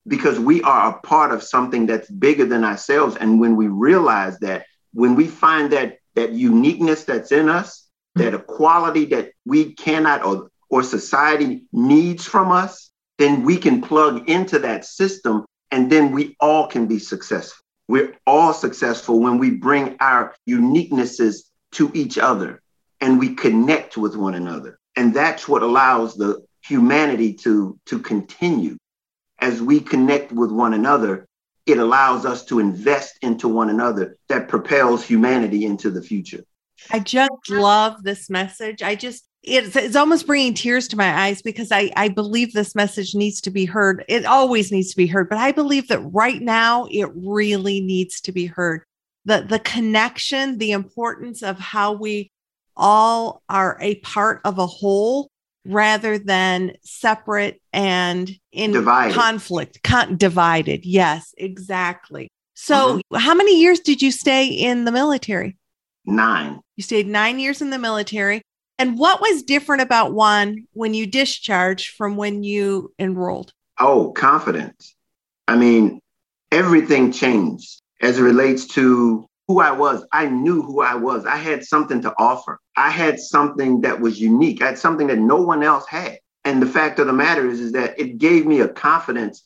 because 0.06 0.38
we 0.38 0.62
are 0.62 0.90
a 0.90 1.00
part 1.00 1.32
of 1.32 1.42
something 1.42 1.86
that's 1.86 2.10
bigger 2.10 2.44
than 2.44 2.64
ourselves. 2.64 3.16
And 3.16 3.40
when 3.40 3.56
we 3.56 3.68
realize 3.68 4.38
that, 4.40 4.66
when 4.92 5.14
we 5.14 5.26
find 5.26 5.72
that 5.72 5.98
that 6.14 6.32
uniqueness 6.32 7.04
that's 7.04 7.32
in 7.32 7.48
us, 7.48 7.88
that 8.16 8.34
equality 8.34 9.04
that 9.06 9.32
we 9.44 9.72
cannot 9.74 10.24
or, 10.24 10.50
or 10.68 10.82
society 10.82 11.64
needs 11.72 12.26
from 12.26 12.50
us, 12.50 12.90
then 13.18 13.44
we 13.44 13.56
can 13.56 13.80
plug 13.80 14.28
into 14.28 14.58
that 14.58 14.84
system 14.84 15.44
and 15.70 15.90
then 15.90 16.12
we 16.12 16.36
all 16.40 16.66
can 16.66 16.86
be 16.86 16.98
successful. 16.98 17.62
We're 17.88 18.16
all 18.26 18.52
successful 18.52 19.20
when 19.20 19.38
we 19.38 19.50
bring 19.50 19.96
our 20.00 20.34
uniquenesses 20.48 21.42
to 21.72 21.90
each 21.94 22.18
other 22.18 22.60
and 23.00 23.18
we 23.18 23.34
connect 23.34 23.96
with 23.96 24.16
one 24.16 24.34
another. 24.34 24.78
And 24.96 25.14
that's 25.14 25.48
what 25.48 25.62
allows 25.62 26.16
the 26.16 26.42
humanity 26.62 27.34
to, 27.34 27.78
to 27.86 27.98
continue. 28.00 28.76
As 29.38 29.62
we 29.62 29.80
connect 29.80 30.32
with 30.32 30.50
one 30.50 30.74
another, 30.74 31.26
it 31.70 31.78
allows 31.78 32.26
us 32.26 32.44
to 32.46 32.58
invest 32.58 33.18
into 33.22 33.48
one 33.48 33.70
another 33.70 34.16
that 34.28 34.48
propels 34.48 35.04
humanity 35.04 35.64
into 35.64 35.90
the 35.90 36.02
future. 36.02 36.44
I 36.90 37.00
just 37.00 37.30
love 37.50 38.02
this 38.02 38.30
message. 38.30 38.82
I 38.82 38.94
just, 38.94 39.24
it's, 39.42 39.76
it's 39.76 39.96
almost 39.96 40.26
bringing 40.26 40.54
tears 40.54 40.88
to 40.88 40.96
my 40.96 41.26
eyes 41.26 41.42
because 41.42 41.70
I, 41.70 41.90
I 41.96 42.08
believe 42.08 42.52
this 42.52 42.74
message 42.74 43.14
needs 43.14 43.40
to 43.42 43.50
be 43.50 43.64
heard. 43.64 44.04
It 44.08 44.24
always 44.24 44.72
needs 44.72 44.90
to 44.90 44.96
be 44.96 45.06
heard, 45.06 45.28
but 45.28 45.38
I 45.38 45.52
believe 45.52 45.88
that 45.88 46.00
right 46.00 46.40
now 46.40 46.86
it 46.90 47.08
really 47.14 47.80
needs 47.80 48.20
to 48.22 48.32
be 48.32 48.46
heard. 48.46 48.82
The, 49.26 49.46
the 49.48 49.58
connection, 49.58 50.58
the 50.58 50.72
importance 50.72 51.42
of 51.42 51.58
how 51.58 51.92
we 51.92 52.32
all 52.76 53.42
are 53.48 53.76
a 53.80 53.96
part 53.96 54.40
of 54.44 54.58
a 54.58 54.66
whole 54.66 55.29
rather 55.64 56.18
than 56.18 56.72
separate 56.82 57.60
and 57.72 58.30
in 58.52 58.72
divided. 58.72 59.14
conflict, 59.14 59.82
con- 59.82 60.16
divided. 60.16 60.84
Yes, 60.84 61.34
exactly. 61.36 62.28
So, 62.54 62.98
mm-hmm. 62.98 63.16
how 63.16 63.34
many 63.34 63.60
years 63.60 63.80
did 63.80 64.02
you 64.02 64.10
stay 64.10 64.46
in 64.46 64.84
the 64.84 64.92
military? 64.92 65.56
Nine. 66.04 66.60
You 66.76 66.82
stayed 66.82 67.06
nine 67.06 67.38
years 67.38 67.62
in 67.62 67.70
the 67.70 67.78
military. 67.78 68.42
And 68.78 68.98
what 68.98 69.20
was 69.20 69.42
different 69.42 69.82
about 69.82 70.14
Juan 70.14 70.66
when 70.72 70.94
you 70.94 71.06
discharged 71.06 71.94
from 71.96 72.16
when 72.16 72.42
you 72.42 72.92
enrolled? 72.98 73.52
Oh, 73.78 74.12
confidence. 74.12 74.94
I 75.46 75.56
mean, 75.56 76.00
everything 76.50 77.12
changed 77.12 77.80
as 78.00 78.18
it 78.18 78.22
relates 78.22 78.66
to 78.68 79.26
who 79.50 79.60
I 79.60 79.72
was. 79.72 80.06
I 80.12 80.26
knew 80.26 80.62
who 80.62 80.80
I 80.80 80.94
was. 80.94 81.26
I 81.26 81.36
had 81.36 81.64
something 81.64 82.00
to 82.02 82.14
offer. 82.18 82.60
I 82.76 82.88
had 82.88 83.18
something 83.18 83.80
that 83.80 84.00
was 84.00 84.20
unique. 84.20 84.62
I 84.62 84.66
had 84.66 84.78
something 84.78 85.08
that 85.08 85.18
no 85.18 85.42
one 85.42 85.64
else 85.64 85.84
had. 85.88 86.20
And 86.44 86.62
the 86.62 86.66
fact 86.66 87.00
of 87.00 87.08
the 87.08 87.12
matter 87.12 87.50
is, 87.50 87.58
is 87.58 87.72
that 87.72 87.98
it 87.98 88.18
gave 88.18 88.46
me 88.46 88.60
a 88.60 88.68
confidence 88.68 89.44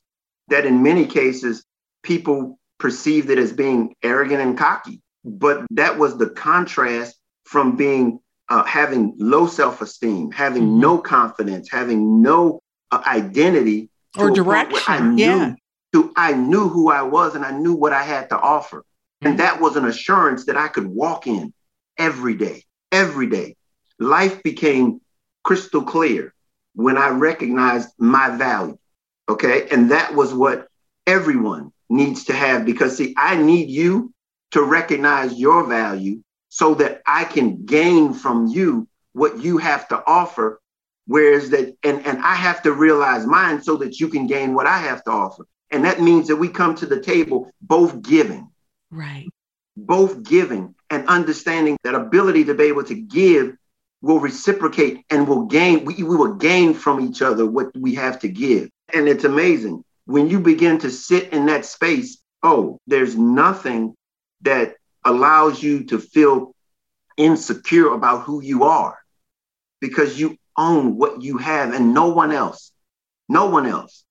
that 0.48 0.66
in 0.66 0.82
many 0.82 1.06
cases 1.06 1.64
people 2.02 2.58
perceived 2.78 3.30
it 3.30 3.38
as 3.38 3.50
being 3.50 3.94
arrogant 4.02 4.42
and 4.42 4.58
cocky. 4.58 5.00
But 5.24 5.64
that 5.70 5.96
was 5.96 6.18
the 6.18 6.28
contrast 6.28 7.16
from 7.44 7.74
being 7.74 8.20
uh, 8.50 8.64
having 8.64 9.14
low 9.18 9.46
self-esteem, 9.46 10.32
having 10.32 10.64
mm-hmm. 10.64 10.80
no 10.80 10.98
confidence, 10.98 11.70
having 11.72 12.20
no 12.20 12.60
uh, 12.90 13.02
identity 13.06 13.88
or 14.18 14.30
direction. 14.30 14.82
I 14.86 15.00
knew, 15.00 15.24
yeah. 15.24 15.54
to, 15.94 16.12
I 16.14 16.34
knew 16.34 16.68
who 16.68 16.90
I 16.90 17.00
was 17.00 17.34
and 17.34 17.42
I 17.42 17.52
knew 17.52 17.72
what 17.72 17.94
I 17.94 18.02
had 18.02 18.28
to 18.28 18.38
offer. 18.38 18.84
And 19.24 19.38
that 19.40 19.60
was 19.60 19.76
an 19.76 19.86
assurance 19.86 20.46
that 20.46 20.56
I 20.56 20.68
could 20.68 20.86
walk 20.86 21.26
in 21.26 21.52
every 21.98 22.34
day, 22.34 22.64
every 22.92 23.26
day. 23.26 23.56
Life 23.98 24.42
became 24.42 25.00
crystal 25.42 25.82
clear 25.82 26.34
when 26.74 26.98
I 26.98 27.08
recognized 27.08 27.88
my 27.98 28.36
value. 28.36 28.78
Okay. 29.28 29.68
And 29.70 29.90
that 29.90 30.14
was 30.14 30.34
what 30.34 30.68
everyone 31.06 31.72
needs 31.88 32.24
to 32.24 32.32
have 32.32 32.64
because, 32.64 32.96
see, 32.96 33.14
I 33.16 33.36
need 33.36 33.70
you 33.70 34.12
to 34.50 34.62
recognize 34.62 35.34
your 35.34 35.66
value 35.66 36.22
so 36.48 36.74
that 36.74 37.02
I 37.06 37.24
can 37.24 37.64
gain 37.64 38.12
from 38.12 38.46
you 38.46 38.88
what 39.12 39.38
you 39.38 39.58
have 39.58 39.88
to 39.88 40.02
offer. 40.06 40.60
Whereas 41.06 41.50
that, 41.50 41.76
and, 41.82 42.04
and 42.06 42.18
I 42.22 42.34
have 42.34 42.62
to 42.62 42.72
realize 42.72 43.26
mine 43.26 43.62
so 43.62 43.76
that 43.76 44.00
you 44.00 44.08
can 44.08 44.26
gain 44.26 44.54
what 44.54 44.66
I 44.66 44.78
have 44.78 45.04
to 45.04 45.10
offer. 45.10 45.46
And 45.70 45.84
that 45.84 46.00
means 46.00 46.28
that 46.28 46.36
we 46.36 46.48
come 46.48 46.74
to 46.76 46.86
the 46.86 47.00
table 47.00 47.50
both 47.60 48.02
giving 48.02 48.48
Right. 48.94 49.28
Both 49.76 50.22
giving 50.22 50.74
and 50.88 51.08
understanding 51.08 51.76
that 51.82 51.96
ability 51.96 52.44
to 52.44 52.54
be 52.54 52.64
able 52.64 52.84
to 52.84 52.94
give 52.94 53.56
will 54.00 54.20
reciprocate 54.20 55.04
and 55.10 55.26
will 55.26 55.46
gain, 55.46 55.84
we, 55.84 55.94
we 55.94 56.16
will 56.16 56.34
gain 56.34 56.74
from 56.74 57.00
each 57.00 57.22
other 57.22 57.44
what 57.44 57.76
we 57.76 57.94
have 57.94 58.20
to 58.20 58.28
give. 58.28 58.70
And 58.92 59.08
it's 59.08 59.24
amazing. 59.24 59.82
When 60.04 60.28
you 60.28 60.38
begin 60.38 60.78
to 60.78 60.90
sit 60.90 61.32
in 61.32 61.46
that 61.46 61.64
space, 61.64 62.18
oh, 62.42 62.78
there's 62.86 63.16
nothing 63.16 63.94
that 64.42 64.76
allows 65.04 65.62
you 65.62 65.84
to 65.84 65.98
feel 65.98 66.54
insecure 67.16 67.94
about 67.94 68.22
who 68.22 68.42
you 68.42 68.64
are 68.64 68.98
because 69.80 70.20
you 70.20 70.36
own 70.56 70.96
what 70.96 71.22
you 71.22 71.38
have 71.38 71.74
and 71.74 71.94
no 71.94 72.08
one 72.08 72.30
else, 72.30 72.70
no 73.28 73.46
one 73.46 73.66
else 73.66 74.04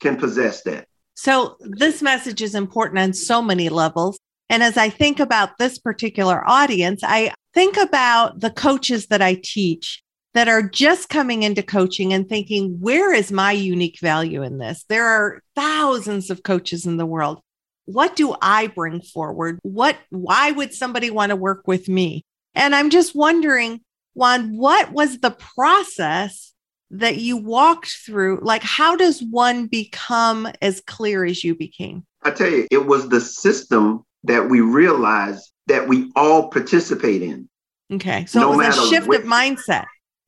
can 0.00 0.16
possess 0.16 0.62
that. 0.62 0.88
So, 1.16 1.56
this 1.60 2.02
message 2.02 2.42
is 2.42 2.54
important 2.54 2.98
on 2.98 3.12
so 3.12 3.40
many 3.40 3.68
levels. 3.68 4.18
And 4.48 4.62
as 4.62 4.76
I 4.76 4.88
think 4.88 5.20
about 5.20 5.58
this 5.58 5.78
particular 5.78 6.46
audience, 6.46 7.02
I 7.02 7.32
think 7.54 7.76
about 7.76 8.40
the 8.40 8.50
coaches 8.50 9.06
that 9.06 9.22
I 9.22 9.40
teach 9.42 10.02
that 10.34 10.48
are 10.48 10.68
just 10.68 11.08
coming 11.08 11.44
into 11.44 11.62
coaching 11.62 12.12
and 12.12 12.28
thinking, 12.28 12.78
where 12.80 13.14
is 13.14 13.30
my 13.30 13.52
unique 13.52 14.00
value 14.00 14.42
in 14.42 14.58
this? 14.58 14.84
There 14.88 15.06
are 15.06 15.40
thousands 15.54 16.28
of 16.28 16.42
coaches 16.42 16.86
in 16.86 16.96
the 16.96 17.06
world. 17.06 17.40
What 17.86 18.16
do 18.16 18.34
I 18.42 18.66
bring 18.66 19.00
forward? 19.00 19.60
What, 19.62 19.96
why 20.10 20.50
would 20.50 20.74
somebody 20.74 21.10
want 21.10 21.30
to 21.30 21.36
work 21.36 21.66
with 21.66 21.88
me? 21.88 22.24
And 22.54 22.74
I'm 22.74 22.90
just 22.90 23.14
wondering, 23.14 23.80
Juan, 24.14 24.56
what 24.56 24.92
was 24.92 25.18
the 25.18 25.30
process 25.30 26.52
that 26.90 27.16
you 27.16 27.36
walked 27.36 27.90
through? 28.04 28.40
Like, 28.42 28.62
how 28.62 28.96
does 28.96 29.22
one 29.22 29.66
become 29.66 30.48
as 30.60 30.80
clear 30.80 31.24
as 31.24 31.44
you 31.44 31.54
became? 31.54 32.04
I 32.22 32.30
tell 32.30 32.50
you, 32.50 32.66
it 32.70 32.86
was 32.86 33.08
the 33.08 33.20
system 33.20 34.04
that 34.24 34.48
we 34.48 34.60
realize 34.60 35.50
that 35.66 35.88
we 35.88 36.10
all 36.16 36.48
participate 36.48 37.22
in. 37.22 37.48
Okay. 37.92 38.26
So 38.26 38.40
no 38.40 38.52
it 38.52 38.56
was 38.56 38.78
a 38.78 38.88
shift 38.88 39.06
of 39.06 39.22
mindset. 39.22 39.86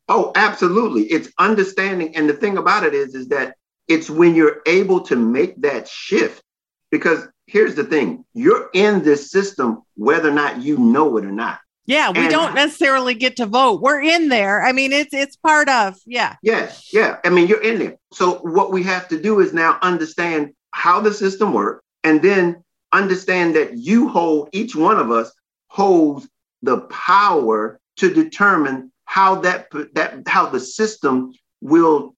Oh, 0.09 0.33
absolutely. 0.37 1.05
It's 1.05 1.31
understanding. 1.39 2.15
And 2.15 2.29
the 2.29 2.35
thing 2.35 2.59
about 2.59 2.85
it 2.85 2.95
is, 2.95 3.15
is 3.15 3.29
that 3.29 3.57
it's 3.89 4.09
when 4.09 4.35
you're 4.35 4.61
able 4.67 5.01
to 5.01 5.17
make 5.17 5.61
that 5.63 5.89
shift. 5.89 6.43
Because 6.91 7.27
here's 7.47 7.75
the 7.75 7.85
thing 7.85 8.25
you're 8.33 8.71
in 8.73 9.03
this 9.03 9.31
system, 9.31 9.83
whether 9.97 10.29
or 10.29 10.35
not 10.35 10.63
you 10.63 10.79
know 10.79 11.17
it 11.17 11.25
or 11.25 11.33
not. 11.33 11.59
Yeah, 11.87 12.11
we 12.11 12.21
and, 12.21 12.31
don't 12.31 12.55
necessarily 12.55 13.15
get 13.15 13.37
to 13.37 13.47
vote. 13.47 13.81
We're 13.81 14.01
in 14.01 14.29
there. 14.29 14.65
I 14.65 14.73
mean, 14.73 14.93
it's 14.93 15.15
it's 15.15 15.37
part 15.37 15.69
of, 15.69 15.97
yeah. 16.05 16.37
Yeah, 16.43 16.71
yeah. 16.93 17.19
I 17.25 17.31
mean, 17.31 17.47
you're 17.47 17.63
in 17.63 17.79
there. 17.79 17.97
So 18.13 18.39
what 18.39 18.73
we 18.73 18.83
have 18.85 19.09
to 19.09 19.21
do 19.21 19.41
is 19.41 19.53
now 19.53 19.79
understand 19.83 20.53
how 20.73 21.01
the 21.01 21.15
system 21.15 21.53
works 21.53 21.85
and 22.03 22.21
then 22.23 22.65
understand 22.99 23.57
that 23.57 23.77
you 23.77 24.09
hold 24.09 24.49
each 24.53 24.75
one 24.75 24.99
of 24.99 25.11
us 25.11 25.33
holds 25.69 26.29
the 26.63 26.81
power 26.83 27.81
to 27.97 28.13
determine 28.13 28.93
how 29.05 29.37
that 29.37 29.69
that 29.95 30.27
how 30.27 30.47
the 30.47 30.61
system 30.61 31.33
will 31.61 32.15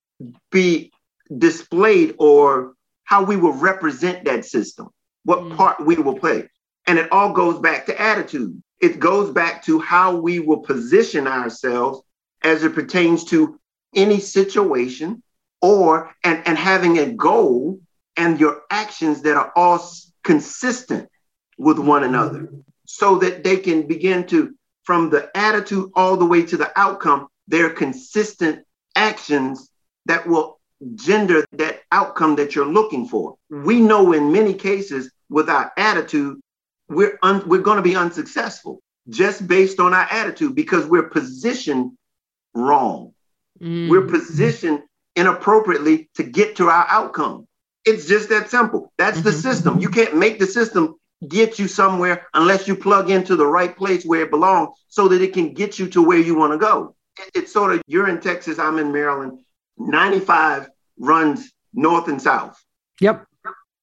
be 0.51 0.93
displayed 1.37 2.15
or 2.19 2.75
how 3.05 3.23
we 3.25 3.37
will 3.37 3.53
represent 3.53 4.25
that 4.25 4.45
system 4.45 4.89
what 5.25 5.41
mm. 5.41 5.57
part 5.57 5.85
we 5.85 5.97
will 5.97 6.19
play 6.19 6.49
and 6.87 6.99
it 6.99 7.11
all 7.13 7.33
goes 7.33 7.59
back 7.61 7.87
to 7.87 8.01
attitude 8.01 8.63
It 8.81 8.99
goes 8.99 9.31
back 9.31 9.65
to 9.65 9.79
how 9.81 10.17
we 10.17 10.41
will 10.41 10.61
position 10.61 11.27
ourselves 11.27 12.01
as 12.43 12.65
it 12.65 12.75
pertains 12.75 13.25
to 13.25 13.59
any 13.95 14.21
situation 14.21 15.23
or 15.61 16.15
and, 16.25 16.43
and 16.47 16.57
having 16.57 16.99
a 16.99 17.13
goal 17.13 17.81
and 18.17 18.41
your 18.41 18.63
actions 18.71 19.23
that 19.23 19.37
are 19.37 19.53
all 19.55 19.79
consistent 20.29 21.09
with 21.57 21.79
one 21.79 22.05
another 22.05 22.43
so 22.85 23.09
that 23.23 23.43
they 23.45 23.57
can 23.57 23.79
begin 23.95 24.27
to 24.27 24.55
from 24.89 25.11
the 25.11 25.23
attitude 25.37 25.91
all 25.95 26.17
the 26.17 26.31
way 26.33 26.43
to 26.51 26.57
the 26.57 26.71
outcome 26.85 27.29
they're 27.49 27.77
consistent 27.85 28.57
actions 28.95 29.71
that 30.07 30.27
will 30.27 30.61
gender 30.95 31.45
that 31.53 31.81
outcome 32.01 32.37
that 32.37 32.55
you're 32.55 32.75
looking 32.79 33.05
for 33.13 33.37
we 33.51 33.77
know 33.81 34.13
in 34.13 34.33
many 34.39 34.55
cases 34.55 35.11
with 35.37 35.49
our 35.49 35.73
attitude 35.77 36.39
we're 36.89 37.19
un- 37.23 37.47
we're 37.49 37.67
going 37.69 37.83
to 37.83 37.91
be 37.91 37.97
unsuccessful 37.97 38.81
just 39.09 39.47
based 39.47 39.81
on 39.81 39.95
our 39.95 40.07
attitude 40.11 40.55
because 40.55 40.87
we're 40.87 41.09
positioned 41.09 41.93
wrong. 42.55 43.15
Mm. 43.61 43.89
We're 43.89 44.07
positioned 44.07 44.83
inappropriately 45.17 46.11
to 46.15 46.23
get 46.23 46.57
to 46.57 46.69
our 46.69 46.87
outcome. 46.89 47.47
It's 47.85 48.07
just 48.07 48.29
that 48.29 48.51
simple. 48.51 48.93
That's 48.99 49.21
the 49.23 49.31
mm-hmm. 49.31 49.41
system. 49.41 49.81
You 49.81 49.89
can't 49.89 50.17
make 50.17 50.39
the 50.39 50.47
system 50.47 50.97
get 51.27 51.59
you 51.59 51.67
somewhere 51.67 52.27
unless 52.35 52.69
you 52.69 52.77
plug 52.77 53.11
into 53.11 53.35
the 53.35 53.47
right 53.47 53.77
place 53.77 54.05
where 54.05 54.23
it 54.23 54.31
belongs 54.31 54.77
so 54.89 55.09
that 55.09 55.23
it 55.23 55.33
can 55.33 55.53
get 55.53 55.79
you 55.79 55.89
to 55.89 56.03
where 56.03 56.19
you 56.19 56.37
want 56.37 56.53
to 56.53 56.59
go. 56.59 56.95
It's 57.35 57.53
sort 57.53 57.75
of 57.75 57.83
you're 57.87 58.09
in 58.09 58.21
Texas, 58.21 58.59
I'm 58.59 58.79
in 58.79 58.93
Maryland. 58.93 59.41
95 59.79 60.69
runs 60.99 61.51
north 61.73 62.09
and 62.09 62.21
south. 62.21 62.63
Yep. 63.01 63.25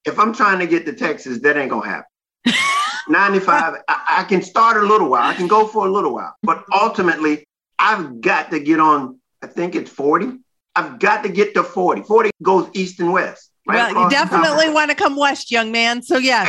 If 0.05 0.19
I'm 0.19 0.33
trying 0.33 0.59
to 0.59 0.67
get 0.67 0.85
to 0.85 0.93
Texas, 0.93 1.41
that 1.41 1.57
ain't 1.57 1.69
gonna 1.69 1.85
happen. 1.85 2.05
95, 3.09 3.75
I, 3.87 4.05
I, 4.09 4.23
can 4.23 4.41
start 4.41 4.77
a 4.77 4.85
little 4.85 5.09
while. 5.09 5.23
I 5.23 5.33
can 5.33 5.47
go 5.47 5.67
for 5.67 5.87
a 5.87 5.91
little 5.91 6.13
while. 6.13 6.35
But 6.43 6.63
ultimately, 6.71 7.45
I've 7.77 8.21
got 8.21 8.51
to 8.51 8.59
get 8.59 8.79
on, 8.79 9.19
I 9.41 9.47
think 9.47 9.75
it's 9.75 9.89
40. 9.89 10.39
I've 10.75 10.99
got 10.99 11.23
to 11.23 11.29
get 11.29 11.53
to 11.55 11.63
40. 11.63 12.03
40 12.03 12.31
goes 12.41 12.69
east 12.73 12.99
and 12.99 13.11
west. 13.11 13.51
Right 13.67 13.93
well, 13.93 14.03
you 14.03 14.09
definitely 14.09 14.69
want 14.69 14.91
to 14.91 14.95
come 14.95 15.15
west, 15.15 15.51
young 15.51 15.71
man. 15.71 16.01
So 16.01 16.17
yeah. 16.17 16.47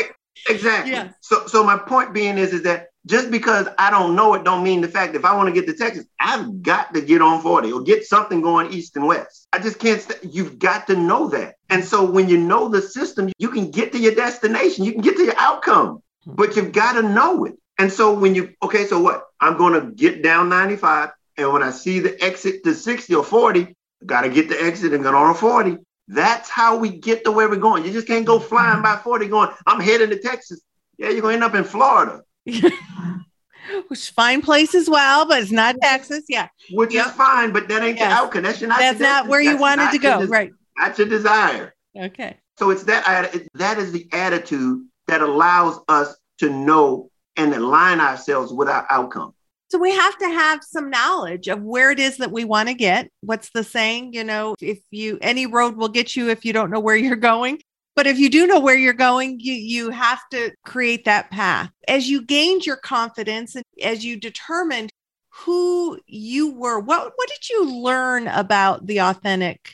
Exactly. 0.49 0.92
Yeah. 0.92 1.11
So 1.20 1.46
so 1.46 1.64
my 1.64 1.78
point 1.78 2.12
being 2.12 2.38
is, 2.38 2.52
is 2.52 2.62
that 2.62 2.88
just 3.06 3.30
because 3.30 3.68
I 3.78 3.90
don't 3.90 4.14
know 4.14 4.35
it 4.35 4.44
don't 4.44 4.62
mean 4.62 4.80
the 4.80 4.88
fact 4.88 5.14
if 5.14 5.25
I 5.25 5.35
want 5.35 5.49
to 5.49 5.52
get 5.52 5.66
to 5.66 5.76
Texas, 5.76 6.06
I've 6.20 6.62
got 6.62 6.92
to 6.94 7.00
get 7.00 7.23
on 7.23 7.40
40 7.40 7.73
or 7.73 7.82
get 7.82 8.04
something 8.04 8.40
going 8.40 8.73
east 8.73 8.96
and 8.96 9.06
west. 9.06 9.46
I 9.52 9.58
just 9.58 9.78
can't 9.78 10.00
st- 10.00 10.35
you've 10.35 10.58
got 10.58 10.87
to 10.88 10.96
know 10.96 11.28
that. 11.28 11.54
And 11.70 11.85
so 11.85 12.04
when 12.04 12.28
you 12.28 12.37
know 12.37 12.68
the 12.68 12.82
system, 12.82 13.32
you 13.38 13.49
can 13.49 13.70
get 13.70 13.92
to 13.92 13.99
your 13.99 14.14
destination, 14.14 14.85
you 14.85 14.92
can 14.92 15.00
get 15.00 15.16
to 15.16 15.25
your 15.25 15.38
outcome 15.38 16.02
hmm. 16.25 16.35
but 16.35 16.56
you've 16.56 16.73
got 16.73 16.92
to 16.94 17.02
know 17.02 17.44
it. 17.44 17.54
And 17.78 17.92
so 17.92 18.14
when 18.14 18.35
you, 18.35 18.54
okay, 18.62 18.87
so 18.87 19.00
what? 19.00 19.25
I'm 19.40 19.56
going 19.56 19.75
to 19.75 19.92
get 19.92 20.23
down 20.23 20.49
95. 20.49 21.11
And 21.37 21.52
when 21.52 21.62
I 21.62 21.70
see 21.70 22.00
the 22.00 22.23
exit 22.25 22.64
to 22.64 22.75
60 22.75 23.14
or 23.14 23.23
40, 23.23 23.75
got 24.04 24.23
to 24.23 24.30
get 24.30 24.49
the 24.49 24.61
exit 24.61 24.94
and 24.94 25.04
get 25.04 25.14
on 25.14 25.30
a 25.30 25.35
40. 25.35 25.76
That's 26.08 26.48
how 26.48 26.76
we 26.76 26.90
get 26.90 27.25
to 27.25 27.32
where 27.32 27.48
we're 27.48 27.56
going. 27.56 27.84
You 27.84 27.92
just 27.92 28.06
can't 28.06 28.25
go 28.25 28.38
mm-hmm. 28.38 28.48
flying 28.48 28.82
by 28.82 28.96
40 28.96 29.28
going, 29.28 29.50
I'm 29.66 29.80
heading 29.80 30.10
to 30.10 30.20
Texas. 30.20 30.60
Yeah, 30.98 31.10
you're 31.10 31.20
going 31.20 31.40
to 31.40 31.44
end 31.46 31.54
up 31.54 31.54
in 31.54 31.64
Florida. 31.64 32.22
Which 33.88 34.10
fine 34.10 34.42
place 34.42 34.75
as 34.75 34.88
well, 34.88 35.26
but 35.26 35.42
it's 35.42 35.50
not 35.50 35.75
Texas. 35.82 36.25
Yeah. 36.28 36.48
Which 36.70 36.94
yep. 36.94 37.06
is 37.06 37.12
fine, 37.12 37.52
but 37.52 37.68
that 37.68 37.82
ain't 37.82 37.98
yes. 37.98 38.08
the 38.08 38.14
outcome. 38.14 38.42
That's, 38.44 38.62
not, 38.62 38.78
that's 38.78 39.00
not 39.00 39.26
where 39.26 39.40
you 39.40 39.56
wanted 39.56 39.90
to 39.90 39.98
go. 39.98 40.25
right. 40.26 40.52
That's 40.76 40.98
your 40.98 41.08
desire. 41.08 41.75
Okay. 41.98 42.36
So 42.58 42.70
it's 42.70 42.84
that 42.84 43.34
that 43.54 43.78
is 43.78 43.92
the 43.92 44.08
attitude 44.12 44.86
that 45.08 45.20
allows 45.20 45.80
us 45.88 46.16
to 46.38 46.50
know 46.50 47.10
and 47.36 47.54
align 47.54 48.00
ourselves 48.00 48.52
with 48.52 48.68
our 48.68 48.86
outcome. 48.88 49.34
So 49.70 49.78
we 49.78 49.90
have 49.90 50.16
to 50.18 50.28
have 50.28 50.62
some 50.62 50.90
knowledge 50.90 51.49
of 51.49 51.62
where 51.62 51.90
it 51.90 51.99
is 51.99 52.18
that 52.18 52.30
we 52.30 52.44
want 52.44 52.68
to 52.68 52.75
get. 52.75 53.11
What's 53.20 53.50
the 53.50 53.64
saying? 53.64 54.12
You 54.12 54.25
know, 54.25 54.54
if 54.61 54.78
you 54.90 55.18
any 55.20 55.46
road 55.46 55.76
will 55.76 55.88
get 55.88 56.14
you 56.14 56.28
if 56.30 56.44
you 56.44 56.52
don't 56.52 56.70
know 56.70 56.80
where 56.80 56.96
you're 56.96 57.16
going. 57.16 57.61
But 57.96 58.06
if 58.06 58.18
you 58.18 58.28
do 58.28 58.46
know 58.46 58.61
where 58.61 58.76
you're 58.76 58.92
going, 58.92 59.40
you 59.40 59.54
you 59.54 59.90
have 59.90 60.20
to 60.31 60.52
create 60.64 61.07
that 61.07 61.31
path. 61.31 61.70
As 61.88 62.09
you 62.09 62.22
gained 62.22 62.64
your 62.64 62.76
confidence 62.76 63.57
and 63.57 63.64
as 63.83 64.05
you 64.05 64.16
determined 64.16 64.90
who 65.31 65.98
you 66.07 66.52
were, 66.52 66.79
what 66.79 67.12
what 67.14 67.29
did 67.29 67.50
you 67.50 67.83
learn 67.83 68.29
about 68.29 68.87
the 68.87 69.00
authentic 69.00 69.72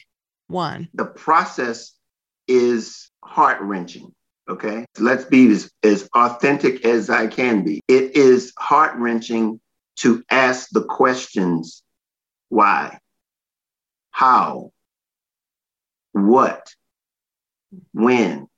Juan? 0.49 0.89
The 0.95 1.05
process 1.05 1.93
is 2.49 3.11
heart-wrenching 3.23 4.13
Okay. 4.49 4.85
Let's 4.99 5.25
be 5.25 5.51
as, 5.51 5.71
as 5.83 6.09
authentic 6.15 6.85
as 6.85 7.09
I 7.09 7.27
can 7.27 7.65
be. 7.65 7.81
It 7.89 8.17
is 8.17 8.53
heart 8.59 8.97
wrenching 8.97 9.61
to 9.97 10.23
ask 10.31 10.69
the 10.71 10.85
questions 10.85 11.83
why, 12.49 12.99
how, 14.11 14.73
what, 16.13 16.75
when, 17.93 18.49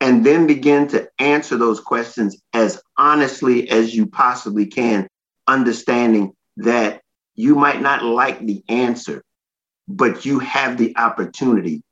and 0.00 0.26
then 0.26 0.46
begin 0.46 0.88
to 0.88 1.08
answer 1.18 1.56
those 1.56 1.80
questions 1.80 2.36
as 2.52 2.82
honestly 2.98 3.70
as 3.70 3.94
you 3.94 4.06
possibly 4.06 4.66
can, 4.66 5.08
understanding 5.46 6.32
that 6.58 7.00
you 7.34 7.54
might 7.54 7.80
not 7.80 8.02
like 8.02 8.44
the 8.44 8.62
answer, 8.68 9.22
but 9.88 10.24
you 10.24 10.38
have 10.40 10.76
the 10.76 10.96
opportunity 10.96 11.82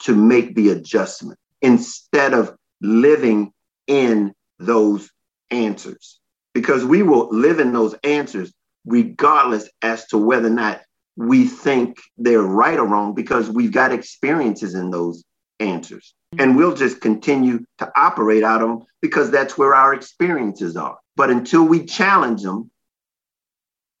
to 0.00 0.14
make 0.14 0.54
the 0.54 0.70
adjustment 0.70 1.38
instead 1.62 2.34
of 2.34 2.54
living 2.80 3.52
in 3.86 4.32
those 4.58 5.10
answers. 5.50 6.20
Because 6.56 6.86
we 6.86 7.02
will 7.02 7.28
live 7.28 7.60
in 7.60 7.74
those 7.74 7.94
answers 8.02 8.50
regardless 8.86 9.68
as 9.82 10.06
to 10.06 10.16
whether 10.16 10.46
or 10.46 10.58
not 10.64 10.80
we 11.14 11.46
think 11.46 11.98
they're 12.16 12.40
right 12.40 12.78
or 12.78 12.86
wrong, 12.86 13.14
because 13.14 13.50
we've 13.50 13.74
got 13.74 13.92
experiences 13.92 14.74
in 14.74 14.90
those 14.90 15.22
answers. 15.60 16.14
And 16.38 16.56
we'll 16.56 16.74
just 16.74 17.02
continue 17.02 17.66
to 17.76 17.92
operate 17.94 18.42
out 18.42 18.62
of 18.62 18.68
them 18.68 18.86
because 19.02 19.30
that's 19.30 19.58
where 19.58 19.74
our 19.74 19.92
experiences 19.92 20.78
are. 20.78 20.96
But 21.14 21.28
until 21.28 21.62
we 21.62 21.84
challenge 21.84 22.42
them 22.42 22.70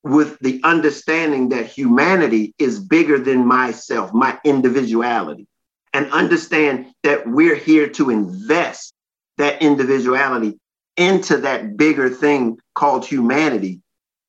with 0.02 0.38
the 0.38 0.62
understanding 0.64 1.50
that 1.50 1.66
humanity 1.66 2.54
is 2.58 2.80
bigger 2.80 3.18
than 3.18 3.46
myself, 3.46 4.14
my 4.14 4.38
individuality, 4.46 5.46
and 5.92 6.10
understand 6.10 6.86
that 7.02 7.28
we're 7.28 7.54
here 7.54 7.90
to 7.90 8.08
invest 8.08 8.94
that 9.36 9.60
individuality 9.60 10.58
into 10.96 11.38
that 11.38 11.76
bigger 11.76 12.08
thing 12.08 12.58
called 12.74 13.04
humanity 13.04 13.80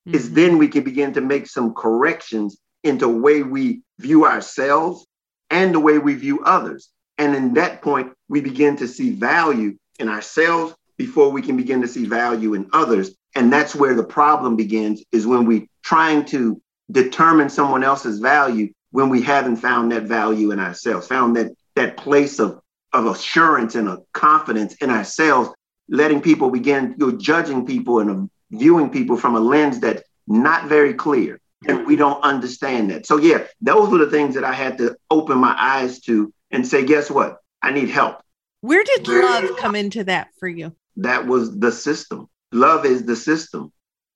mm-hmm. 0.07 0.15
is 0.15 0.33
then 0.33 0.57
we 0.57 0.67
can 0.67 0.83
begin 0.83 1.13
to 1.13 1.21
make 1.21 1.47
some 1.47 1.73
corrections 1.73 2.57
into 2.83 3.05
the 3.05 3.11
way 3.11 3.43
we 3.43 3.81
view 3.99 4.25
ourselves 4.25 5.05
and 5.49 5.73
the 5.73 5.79
way 5.79 5.97
we 5.97 6.15
view 6.15 6.43
others. 6.43 6.89
And 7.17 7.35
in 7.35 7.53
that 7.55 7.81
point, 7.81 8.13
we 8.29 8.41
begin 8.41 8.77
to 8.77 8.87
see 8.87 9.11
value 9.11 9.77
in 9.99 10.09
ourselves 10.09 10.75
before 10.97 11.31
we 11.31 11.41
can 11.41 11.57
begin 11.57 11.81
to 11.81 11.87
see 11.87 12.05
value 12.05 12.53
in 12.53 12.69
others. 12.73 13.15
And 13.35 13.51
that's 13.51 13.75
where 13.75 13.95
the 13.95 14.03
problem 14.03 14.55
begins 14.55 15.03
is 15.11 15.27
when 15.27 15.45
we 15.45 15.69
trying 15.83 16.25
to 16.25 16.61
determine 16.91 17.49
someone 17.49 17.83
else's 17.83 18.19
value 18.19 18.69
when 18.91 19.09
we 19.09 19.21
haven't 19.21 19.57
found 19.57 19.91
that 19.91 20.03
value 20.03 20.51
in 20.51 20.59
ourselves, 20.59 21.07
found 21.07 21.35
that 21.35 21.51
that 21.75 21.97
place 21.97 22.39
of, 22.39 22.59
of 22.93 23.05
assurance 23.05 23.75
and 23.75 23.87
a 23.87 23.99
confidence 24.13 24.75
in 24.75 24.89
ourselves, 24.89 25.51
letting 25.89 26.21
people 26.21 26.49
begin 26.49 26.95
you 26.97 27.11
know, 27.11 27.17
judging 27.17 27.65
people 27.65 27.99
and 27.99 28.29
viewing 28.51 28.89
people 28.89 29.17
from 29.17 29.35
a 29.35 29.39
lens 29.39 29.79
that's 29.79 30.03
not 30.27 30.65
very 30.65 30.93
clear. 30.93 31.39
And 31.67 31.87
we 31.87 31.95
don't 31.95 32.21
understand 32.23 32.91
that. 32.91 33.05
So 33.07 33.17
yeah, 33.17 33.45
those 33.61 33.89
were 33.89 33.97
the 33.97 34.11
things 34.11 34.35
that 34.35 34.43
I 34.43 34.53
had 34.53 34.77
to 34.77 34.95
open 35.09 35.37
my 35.37 35.55
eyes 35.57 35.99
to 36.01 36.31
and 36.51 36.67
say, 36.67 36.85
guess 36.85 37.09
what? 37.09 37.37
I 37.61 37.71
need 37.71 37.89
help. 37.89 38.21
Where 38.61 38.83
did 38.83 39.07
love 39.07 39.57
come 39.57 39.75
into 39.75 40.03
that 40.05 40.29
for 40.39 40.47
you? 40.47 40.75
That 40.97 41.25
was 41.25 41.57
the 41.57 41.71
system. 41.71 42.29
Love 42.51 42.85
is 42.85 43.05
the 43.05 43.15
system. 43.15 43.71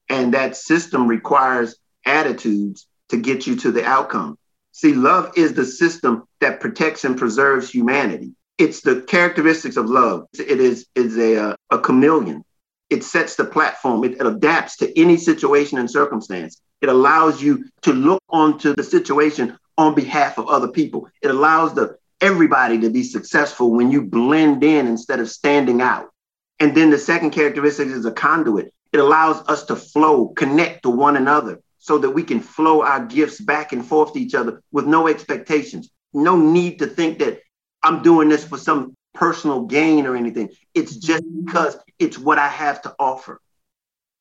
And 0.10 0.34
that 0.34 0.56
system 0.56 1.08
requires 1.08 1.76
attitudes 2.06 2.88
to 3.10 3.18
get 3.18 3.48
you 3.48 3.56
to 3.58 3.72
the 3.72 3.86
outcome. 3.86 4.38
See, 4.72 4.94
love 4.94 5.34
is 5.36 5.54
the 5.54 5.66
system 5.66 6.24
that 6.40 6.60
protects 6.60 7.04
and 7.04 7.18
preserves 7.18 7.70
humanity. 7.70 8.34
It's 8.62 8.82
the 8.82 9.02
characteristics 9.02 9.76
of 9.76 9.90
love. 9.90 10.28
It 10.34 10.62
is, 10.62 10.86
is 10.94 11.18
a, 11.18 11.50
uh, 11.50 11.56
a 11.72 11.80
chameleon. 11.80 12.44
It 12.92 13.04
sets 13.04 13.36
the 13.36 13.46
platform. 13.46 14.04
It, 14.04 14.22
it 14.22 14.28
adapts 14.28 14.78
to 14.78 15.00
any 15.00 15.18
situation 15.18 15.80
and 15.80 15.90
circumstance. 15.90 16.62
It 16.80 16.88
allows 16.88 17.42
you 17.42 17.66
to 17.82 17.92
look 17.92 18.22
onto 18.30 18.76
the 18.76 18.84
situation 18.84 19.58
on 19.80 19.96
behalf 19.96 20.38
of 20.38 20.48
other 20.48 20.68
people. 20.68 21.10
It 21.24 21.32
allows 21.32 21.74
the 21.74 21.98
everybody 22.22 22.80
to 22.82 22.92
be 22.92 23.02
successful 23.02 23.72
when 23.72 23.90
you 23.90 24.04
blend 24.04 24.64
in 24.64 24.86
instead 24.86 25.20
of 25.20 25.28
standing 25.28 25.82
out. 25.82 26.12
And 26.60 26.78
then 26.78 26.92
the 26.92 27.00
second 27.00 27.32
characteristic 27.32 27.88
is 27.88 28.06
a 28.06 28.12
conduit. 28.12 28.72
It 28.94 29.00
allows 29.00 29.38
us 29.48 29.66
to 29.66 29.76
flow, 29.76 30.28
connect 30.28 30.84
to 30.84 30.92
one 30.92 31.18
another 31.18 31.62
so 31.80 31.98
that 31.98 32.12
we 32.12 32.22
can 32.22 32.40
flow 32.40 32.84
our 32.84 33.04
gifts 33.08 33.42
back 33.42 33.74
and 33.74 33.84
forth 33.84 34.14
to 34.14 34.20
each 34.20 34.36
other 34.36 34.62
with 34.72 34.86
no 34.86 35.08
expectations. 35.08 35.90
No 36.14 36.38
need 36.38 36.78
to 36.78 36.86
think 36.86 37.18
that 37.20 37.42
I'm 37.84 38.02
doing 38.04 38.30
this 38.30 38.46
for 38.46 38.58
some 38.58 38.96
personal 39.14 39.66
gain 39.66 40.06
or 40.06 40.16
anything. 40.16 40.50
It's 40.74 40.96
just 40.96 41.24
mm-hmm. 41.24 41.46
because 41.46 41.78
it's 42.00 42.18
what 42.18 42.40
I 42.40 42.48
have 42.48 42.82
to 42.84 42.96
offer. 43.00 43.42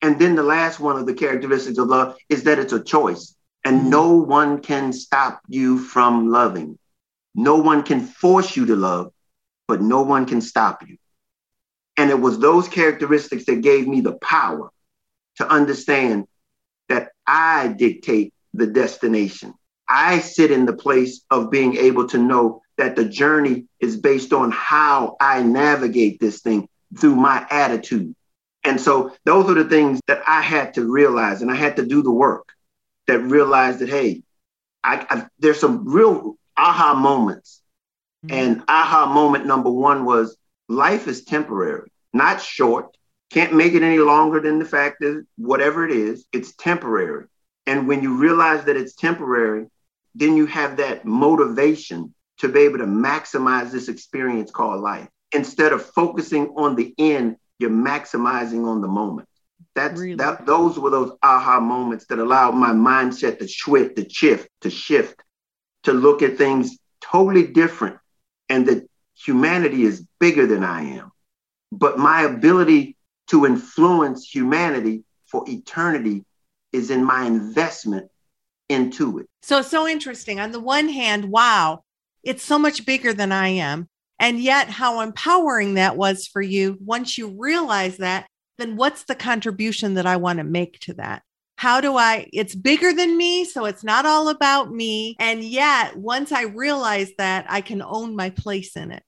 And 0.03 0.19
then 0.19 0.35
the 0.35 0.43
last 0.43 0.81
one 0.81 0.97
of 0.97 1.07
the 1.07 1.15
characteristics 1.15 1.79
of 1.79 1.89
love 1.89 2.17
is 2.29 2.45
that 2.45 2.59
it's 2.59 2.73
a 2.73 2.83
choice. 2.83 3.35
And 3.65 3.81
mm-hmm. 3.81 3.91
no 3.91 4.13
one 4.15 4.61
can 4.61 4.93
stop 4.93 5.41
you 5.49 5.79
from 5.79 6.31
loving. 6.31 6.79
No 7.35 7.57
one 7.57 7.83
can 7.83 8.01
force 8.01 8.57
you 8.57 8.67
to 8.67 8.77
love, 8.77 9.13
but 9.69 9.81
no 9.81 10.03
one 10.03 10.27
can 10.27 10.41
stop 10.41 10.89
you. 10.89 10.97
And 11.97 12.11
it 12.11 12.19
was 12.19 12.39
those 12.39 12.67
characteristics 12.69 13.45
that 13.45 13.61
gave 13.61 13.87
me 13.87 14.01
the 14.01 14.15
power 14.15 14.71
to 15.37 15.49
understand 15.49 16.27
that 16.89 17.11
I 17.27 17.69
dictate 17.69 18.33
the 18.55 18.67
destination. 18.67 19.55
I 19.89 20.21
sit 20.21 20.51
in 20.51 20.67
the 20.67 20.73
place 20.73 21.23
of 21.31 21.51
being 21.51 21.77
able 21.77 22.09
to 22.09 22.19
know 22.19 22.63
that 22.81 22.97
the 22.97 23.05
journey 23.05 23.67
is 23.79 23.99
based 23.99 24.33
on 24.33 24.51
how 24.51 25.19
I 25.21 25.43
navigate 25.43 26.19
this 26.19 26.41
thing 26.41 26.67
through 26.99 27.15
my 27.15 27.47
attitude. 27.51 28.15
And 28.65 28.81
so 28.81 29.15
those 29.27 29.51
are 29.51 29.55
the 29.63 29.69
things 29.69 30.01
that 30.07 30.23
I 30.27 30.41
had 30.41 30.73
to 30.75 30.91
realize, 30.91 31.43
and 31.43 31.51
I 31.51 31.57
had 31.57 31.77
to 31.77 31.87
do 31.87 32.03
the 32.03 32.11
work 32.11 32.49
that 33.07 33.19
realized 33.19 33.81
that, 33.81 33.91
hey, 33.91 34.23
I, 34.83 35.07
I, 35.11 35.27
there's 35.39 35.61
some 35.61 35.87
real 35.87 36.39
aha 36.57 36.95
moments. 36.95 37.61
Mm-hmm. 38.25 38.35
And 38.35 38.63
aha 38.67 39.13
moment 39.13 39.45
number 39.45 39.71
one 39.71 40.07
was 40.07 40.39
life 40.71 41.07
is 41.07 41.25
temporary, 41.25 41.93
not 42.15 42.41
short. 42.41 42.97
Can't 43.29 43.55
make 43.55 43.75
it 43.75 43.83
any 43.83 43.99
longer 43.99 44.41
than 44.41 44.59
the 44.59 44.65
fact 44.65 45.01
that 45.01 45.27
whatever 45.37 45.85
it 45.85 45.93
is, 45.93 46.25
it's 46.33 46.57
temporary. 46.57 47.27
And 47.67 47.87
when 47.87 48.03
you 48.03 48.17
realize 48.17 48.65
that 48.65 48.79
it's 48.79 48.95
temporary, 48.95 49.67
then 50.15 50.35
you 50.39 50.47
have 50.47 50.79
that 50.79 51.05
motivation 51.05 52.15
to 52.41 52.49
be 52.49 52.61
able 52.61 52.79
to 52.79 52.87
maximize 52.87 53.71
this 53.71 53.89
experience 53.89 54.51
called 54.51 54.81
life. 54.81 55.07
Instead 55.33 55.73
of 55.73 55.85
focusing 55.85 56.49
on 56.57 56.75
the 56.75 56.95
end, 56.99 57.37
you're 57.59 57.71
maximizing 57.71 58.67
on 58.67 58.81
the 58.81 58.89
moment. 58.89 59.29
That's 59.75 60.01
really? 60.01 60.15
that 60.17 60.47
those 60.47 60.79
were 60.79 60.91
those 60.91 61.13
aha 61.23 61.61
moments 61.61 62.07
that 62.07 62.19
allowed 62.19 62.53
my 62.53 62.71
mindset 62.71 63.39
to 63.39 63.47
shift, 63.47 63.97
to 63.97 64.09
shift, 64.09 64.49
to 64.63 64.71
shift, 64.71 65.23
to 65.85 65.93
look 65.93 66.23
at 66.23 66.39
things 66.39 66.79
totally 67.03 67.47
different. 67.47 67.99
And 68.49 68.67
that 68.67 68.89
humanity 69.15 69.85
is 69.85 70.07
bigger 70.19 70.47
than 70.47 70.65
I 70.65 70.83
am. 70.97 71.13
But 71.71 71.99
my 71.99 72.23
ability 72.23 72.97
to 73.29 73.45
influence 73.45 74.29
humanity 74.29 75.05
for 75.27 75.45
eternity 75.47 76.25
is 76.73 76.91
in 76.91 77.05
my 77.05 77.25
investment 77.27 78.11
into 78.71 79.19
it. 79.19 79.27
So, 79.43 79.61
so 79.61 79.87
interesting. 79.87 80.41
On 80.41 80.53
the 80.53 80.61
one 80.61 80.89
hand, 80.89 81.27
wow, 81.27 81.85
it's 82.23 82.43
so 82.43 82.59
much 82.59 82.87
bigger 82.87 83.13
than 83.13 83.33
I 83.33 83.49
am. 83.49 83.89
And 84.19 84.39
yet, 84.39 84.69
how 84.69 85.01
empowering 85.01 85.75
that 85.75 85.97
was 85.97 86.27
for 86.27 86.43
you. 86.43 86.77
Once 86.81 87.17
you 87.17 87.29
realize 87.39 87.97
that, 87.99 88.27
then 88.59 88.77
what's 88.77 89.05
the 89.05 89.15
contribution 89.15 89.95
that 89.95 90.07
I 90.07 90.17
want 90.17 90.39
to 90.39 90.45
make 90.45 90.79
to 90.81 90.95
that? 90.95 91.23
How 91.57 91.81
do 91.81 91.97
I? 91.97 92.29
It's 92.33 92.55
bigger 92.55 92.93
than 92.93 93.17
me. 93.17 93.45
So 93.45 93.65
it's 93.65 93.85
not 93.85 94.07
all 94.07 94.29
about 94.29 94.73
me. 94.73 95.17
And 95.19 95.43
yet, 95.43 95.97
once 95.97 96.33
I 96.33 96.43
realize 96.43 97.11
that, 97.19 97.47
I 97.49 97.61
can 97.61 97.83
own 97.83 98.17
my 98.17 98.31
place 98.31 98.77
in 98.77 98.93
it. 98.93 99.03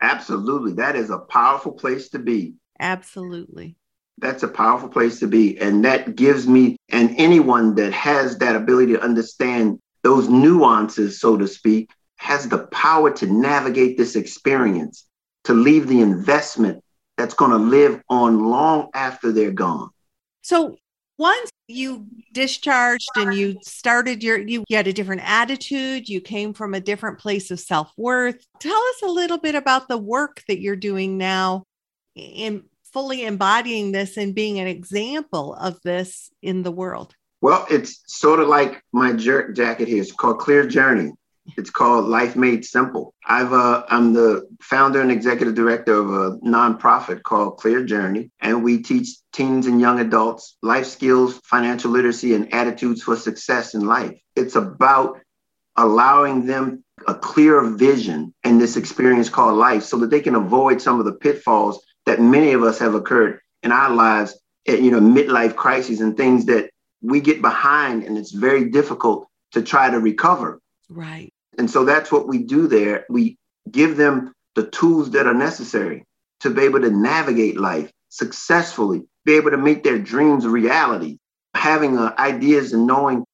Absolutely. 0.00 0.72
That 0.74 0.96
is 0.96 1.10
a 1.10 1.18
powerful 1.18 1.72
place 1.72 2.08
to 2.10 2.18
be. 2.18 2.54
Absolutely. 2.80 3.76
That's 4.18 4.42
a 4.42 4.48
powerful 4.48 4.88
place 4.88 5.20
to 5.20 5.26
be. 5.26 5.58
And 5.58 5.84
that 5.84 6.16
gives 6.16 6.46
me, 6.46 6.76
and 6.90 7.14
anyone 7.18 7.74
that 7.76 7.92
has 7.92 8.38
that 8.38 8.56
ability 8.56 8.92
to 8.94 9.02
understand 9.02 9.78
those 10.02 10.28
nuances, 10.28 11.20
so 11.20 11.36
to 11.36 11.46
speak, 11.46 11.90
has 12.22 12.48
the 12.48 12.66
power 12.68 13.10
to 13.10 13.26
navigate 13.26 13.96
this 13.96 14.16
experience, 14.16 15.06
to 15.44 15.52
leave 15.52 15.88
the 15.88 16.00
investment 16.00 16.82
that's 17.16 17.34
going 17.34 17.50
to 17.50 17.58
live 17.58 18.00
on 18.08 18.48
long 18.48 18.88
after 18.94 19.32
they're 19.32 19.50
gone. 19.50 19.90
So 20.42 20.76
once 21.18 21.50
you 21.68 22.06
discharged 22.32 23.10
and 23.16 23.34
you 23.34 23.58
started 23.62 24.22
your 24.22 24.38
you 24.38 24.64
had 24.70 24.86
a 24.86 24.92
different 24.92 25.22
attitude 25.24 26.08
you 26.08 26.20
came 26.20 26.52
from 26.52 26.74
a 26.74 26.80
different 26.80 27.18
place 27.18 27.50
of 27.50 27.60
self-worth 27.60 28.44
tell 28.58 28.76
us 28.76 29.02
a 29.02 29.06
little 29.06 29.38
bit 29.38 29.54
about 29.54 29.88
the 29.88 29.96
work 29.96 30.42
that 30.48 30.60
you're 30.60 30.74
doing 30.74 31.16
now 31.16 31.62
in 32.16 32.64
fully 32.92 33.24
embodying 33.24 33.92
this 33.92 34.16
and 34.16 34.34
being 34.34 34.58
an 34.58 34.66
example 34.66 35.54
of 35.54 35.80
this 35.82 36.30
in 36.42 36.62
the 36.62 36.72
world? 36.72 37.14
Well, 37.40 37.66
it's 37.70 38.02
sort 38.06 38.40
of 38.40 38.48
like 38.48 38.82
my 38.92 39.12
jerk 39.12 39.56
jacket 39.56 39.88
here. 39.88 40.00
It's 40.00 40.12
called 40.12 40.38
Clear 40.38 40.66
Journey. 40.66 41.12
It's 41.56 41.70
called 41.70 42.06
Life 42.06 42.36
Made 42.36 42.64
Simple. 42.64 43.14
I've 43.26 43.52
uh, 43.52 43.84
I'm 43.88 44.12
the 44.12 44.48
founder 44.60 45.00
and 45.00 45.10
executive 45.10 45.54
director 45.54 45.94
of 45.94 46.10
a 46.10 46.38
nonprofit 46.38 47.22
called 47.22 47.58
Clear 47.58 47.84
Journey, 47.84 48.30
and 48.40 48.62
we 48.62 48.82
teach 48.82 49.08
teens 49.32 49.66
and 49.66 49.80
young 49.80 50.00
adults 50.00 50.56
life 50.62 50.86
skills, 50.86 51.40
financial 51.44 51.90
literacy, 51.90 52.34
and 52.34 52.52
attitudes 52.54 53.02
for 53.02 53.16
success 53.16 53.74
in 53.74 53.86
life. 53.86 54.16
It's 54.36 54.56
about 54.56 55.20
allowing 55.76 56.46
them 56.46 56.84
a 57.08 57.14
clear 57.14 57.62
vision 57.62 58.34
in 58.44 58.58
this 58.58 58.76
experience 58.76 59.28
called 59.28 59.58
life 59.58 59.82
so 59.82 59.98
that 59.98 60.10
they 60.10 60.20
can 60.20 60.34
avoid 60.34 60.80
some 60.80 60.98
of 60.98 61.06
the 61.06 61.14
pitfalls 61.14 61.84
that 62.06 62.20
many 62.20 62.52
of 62.52 62.62
us 62.62 62.78
have 62.78 62.94
occurred 62.94 63.40
in 63.62 63.72
our 63.72 63.90
lives 63.90 64.38
at, 64.68 64.80
you 64.80 64.90
know, 64.90 65.00
midlife 65.00 65.56
crises 65.56 66.00
and 66.00 66.16
things 66.16 66.46
that 66.46 66.70
we 67.00 67.20
get 67.20 67.42
behind 67.42 68.04
and 68.04 68.16
it's 68.16 68.32
very 68.32 68.70
difficult 68.70 69.26
to 69.52 69.62
try 69.62 69.90
to 69.90 69.98
recover. 69.98 70.60
Right. 70.88 71.31
And 71.58 71.70
so 71.70 71.84
that's 71.84 72.10
what 72.10 72.28
we 72.28 72.38
do 72.38 72.66
there. 72.66 73.06
We 73.08 73.36
give 73.70 73.96
them 73.96 74.32
the 74.54 74.66
tools 74.68 75.10
that 75.12 75.26
are 75.26 75.34
necessary 75.34 76.04
to 76.40 76.50
be 76.50 76.62
able 76.62 76.80
to 76.80 76.90
navigate 76.90 77.58
life 77.58 77.90
successfully, 78.08 79.02
be 79.24 79.34
able 79.34 79.50
to 79.50 79.56
make 79.56 79.84
their 79.84 79.98
dreams 79.98 80.46
reality, 80.46 81.18
having 81.54 81.96
uh, 81.96 82.14
ideas 82.18 82.72
and 82.72 82.86
knowing 82.86 83.24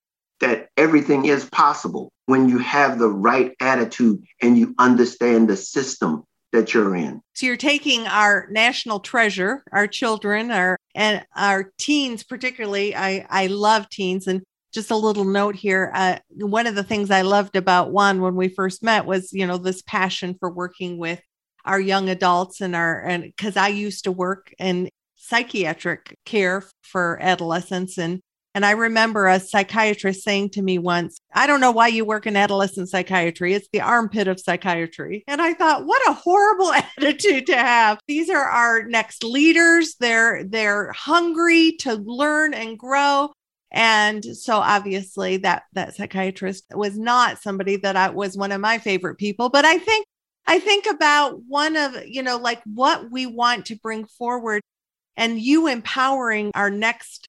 that 0.40 0.68
everything 0.76 1.24
is 1.24 1.44
possible 1.46 2.12
when 2.26 2.48
you 2.48 2.59
have 2.59 2.98
the 2.98 3.09
right 3.09 3.54
attitude 3.61 4.22
and 4.40 4.59
you 4.59 4.74
understand 4.78 5.48
the 5.48 5.57
system 5.57 6.22
that 6.52 6.72
you're 6.72 6.94
in. 6.94 7.20
So 7.35 7.46
you're 7.46 7.57
taking 7.57 8.07
our 8.07 8.46
national 8.50 9.00
treasure, 9.00 9.62
our 9.72 9.87
children, 9.87 10.50
our 10.50 10.78
and 10.94 11.24
our 11.37 11.72
teens 11.78 12.22
particularly. 12.22 12.94
I 12.96 13.26
I 13.28 13.46
love 13.48 13.88
teens 13.90 14.26
and 14.26 14.42
just 14.72 14.90
a 14.90 14.96
little 14.96 15.24
note 15.24 15.54
here. 15.54 15.90
Uh, 15.94 16.18
one 16.31 16.66
of 16.66 16.74
the 16.74 16.85
things 16.85 17.11
I 17.11 17.22
loved 17.22 17.57
about 17.57 17.90
Juan 17.90 18.20
when 18.20 18.37
we 18.37 18.48
first 18.48 18.83
met 18.83 19.07
was, 19.07 19.33
you 19.33 19.46
know, 19.46 19.57
this 19.57 19.83
passion 19.83 20.37
for 20.38 20.50
working 20.50 20.98
with 20.98 21.20
our 21.64 21.81
young 21.81 22.09
adults 22.09 22.61
and 22.61 22.74
our 22.74 23.00
and 23.00 23.22
because 23.24 23.57
I 23.57 23.68
used 23.68 24.04
to 24.04 24.12
work 24.12 24.54
in 24.59 24.88
psychiatric 25.16 26.16
care 26.24 26.64
for 26.83 27.18
adolescents 27.20 27.98
and 27.98 28.20
and 28.54 28.66
I 28.66 28.72
remember 28.72 29.28
a 29.28 29.38
psychiatrist 29.38 30.24
saying 30.24 30.50
to 30.50 30.62
me 30.62 30.78
once, 30.78 31.20
I 31.33 31.46
don't 31.46 31.61
know 31.61 31.70
why 31.70 31.88
you 31.88 32.04
work 32.04 32.26
in 32.26 32.37
adolescent 32.37 32.88
psychiatry. 32.88 33.54
It's 33.54 33.68
the 33.72 33.83
armpit 33.83 34.26
of 34.26 34.40
psychiatry. 34.40 35.22
And 35.28 35.40
I 35.40 35.54
thought, 35.54 35.85
what 35.85 36.02
a 36.09 36.12
horrible 36.12 36.72
attitude 36.96 37.46
to 37.46 37.57
have. 37.57 38.00
These 38.09 38.31
are 38.31 38.42
our 38.42 38.83
next 38.83 39.22
leaders. 39.22 39.94
They're 40.00 40.42
they're 40.42 40.90
hungry 40.92 41.76
to 41.81 41.94
learn 41.94 42.52
and 42.52 42.76
grow. 42.76 43.31
And 43.70 44.24
so 44.24 44.57
obviously 44.57 45.38
that 45.38 45.64
that 45.74 45.94
psychiatrist 45.94 46.64
was 46.72 46.98
not 46.98 47.42
somebody 47.42 47.76
that 47.76 47.96
I 47.96 48.09
was 48.11 48.37
one 48.37 48.52
of 48.52 48.61
my 48.61 48.78
favorite 48.78 49.16
people, 49.16 49.50
but 49.50 49.64
I 49.64 49.78
think 49.78 50.07
I 50.46 50.59
think 50.59 50.87
about 50.87 51.42
one 51.46 51.76
of, 51.76 51.94
you 52.07 52.22
know, 52.22 52.38
like 52.38 52.62
what 52.64 53.11
we 53.11 53.26
want 53.26 53.66
to 53.66 53.76
bring 53.76 54.07
forward 54.07 54.62
and 55.16 55.38
you 55.38 55.66
empowering 55.66 56.50
our 56.54 56.70
next 56.70 57.28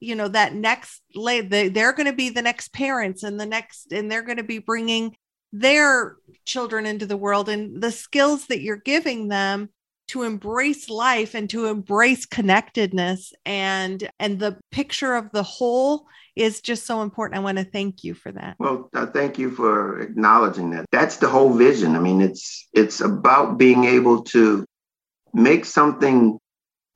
you 0.00 0.14
know 0.14 0.28
that 0.28 0.54
next 0.54 1.02
lay 1.14 1.40
they, 1.40 1.68
they're 1.68 1.92
going 1.92 2.06
to 2.06 2.12
be 2.12 2.28
the 2.30 2.42
next 2.42 2.72
parents 2.72 3.22
and 3.22 3.40
the 3.40 3.46
next 3.46 3.92
and 3.92 4.10
they're 4.10 4.22
going 4.22 4.36
to 4.36 4.44
be 4.44 4.58
bringing 4.58 5.14
their 5.52 6.16
children 6.44 6.86
into 6.86 7.06
the 7.06 7.16
world 7.16 7.48
and 7.48 7.82
the 7.82 7.90
skills 7.90 8.46
that 8.46 8.60
you're 8.60 8.76
giving 8.76 9.28
them 9.28 9.70
to 10.08 10.22
embrace 10.22 10.88
life 10.88 11.34
and 11.34 11.48
to 11.50 11.66
embrace 11.66 12.26
connectedness. 12.26 13.32
And 13.46 14.10
and 14.18 14.38
the 14.38 14.58
picture 14.70 15.14
of 15.14 15.30
the 15.32 15.42
whole 15.42 16.06
is 16.36 16.60
just 16.60 16.86
so 16.86 17.02
important. 17.02 17.40
I 17.40 17.42
want 17.42 17.58
to 17.58 17.64
thank 17.64 18.04
you 18.04 18.14
for 18.14 18.32
that. 18.32 18.56
Well 18.58 18.88
uh, 18.94 19.06
thank 19.06 19.38
you 19.38 19.50
for 19.50 20.00
acknowledging 20.00 20.70
that. 20.70 20.86
That's 20.92 21.16
the 21.16 21.28
whole 21.28 21.52
vision. 21.52 21.96
I 21.96 22.00
mean 22.00 22.20
it's 22.20 22.68
it's 22.72 23.00
about 23.00 23.58
being 23.58 23.84
able 23.84 24.22
to 24.24 24.64
make 25.32 25.64
something 25.64 26.38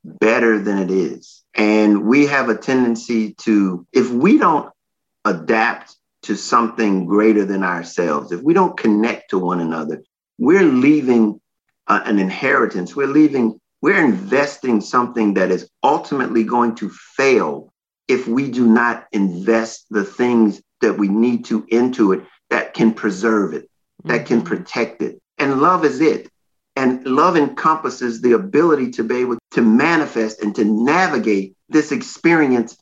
better 0.05 0.59
than 0.59 0.79
it 0.79 0.91
is. 0.91 1.43
And 1.55 2.05
we 2.05 2.27
have 2.27 2.49
a 2.49 2.57
tendency 2.57 3.35
to, 3.35 3.87
if 3.93 4.11
we 4.11 4.39
don't 4.39 4.73
adapt 5.25 5.97
to 6.23 6.37
something 6.37 7.07
greater 7.07 7.45
than 7.45 7.63
ourselves, 7.63 8.33
if 8.33 8.41
we 8.43 8.55
don't 8.55 8.77
connect 8.77 9.31
to 9.31 9.39
one 9.39 9.61
another, 9.61 10.03
we're 10.39 10.65
leaving 10.65 11.41
uh, 11.87 12.01
an 12.05 12.19
inheritance. 12.19 12.95
We're 12.97 13.07
leaving, 13.07 13.59
we're 13.81 14.05
investing 14.05 14.81
something 14.81 15.35
that 15.35 15.51
is 15.51 15.69
ultimately 15.83 16.45
going 16.45 16.75
to 16.77 16.91
fail 17.17 17.73
if 18.09 18.27
we 18.27 18.51
do 18.51 18.67
not 18.67 19.07
invest 19.13 19.87
the 19.91 20.05
things 20.05 20.61
that 20.81 20.99
we 20.99 21.09
need 21.09 21.45
to 21.47 21.65
into 21.69 22.13
it 22.13 22.25
that 22.51 22.75
can 22.75 22.93
preserve 22.93 23.55
it, 23.55 23.69
that 24.05 24.27
can 24.27 24.39
mm-hmm. 24.39 24.49
protect 24.49 25.03
it. 25.03 25.19
And 25.39 25.61
love 25.61 25.85
is 25.85 26.01
it. 26.01 26.29
And 26.75 27.05
love 27.07 27.37
encompasses 27.37 28.23
the 28.23 28.33
ability 28.33 28.93
to 28.93 29.05
be 29.05 29.17
able 29.17 29.39
to 29.53 29.61
manifest 29.61 30.43
and 30.43 30.55
to 30.55 30.65
navigate 30.65 31.55
this 31.69 31.93
experience 31.93 32.77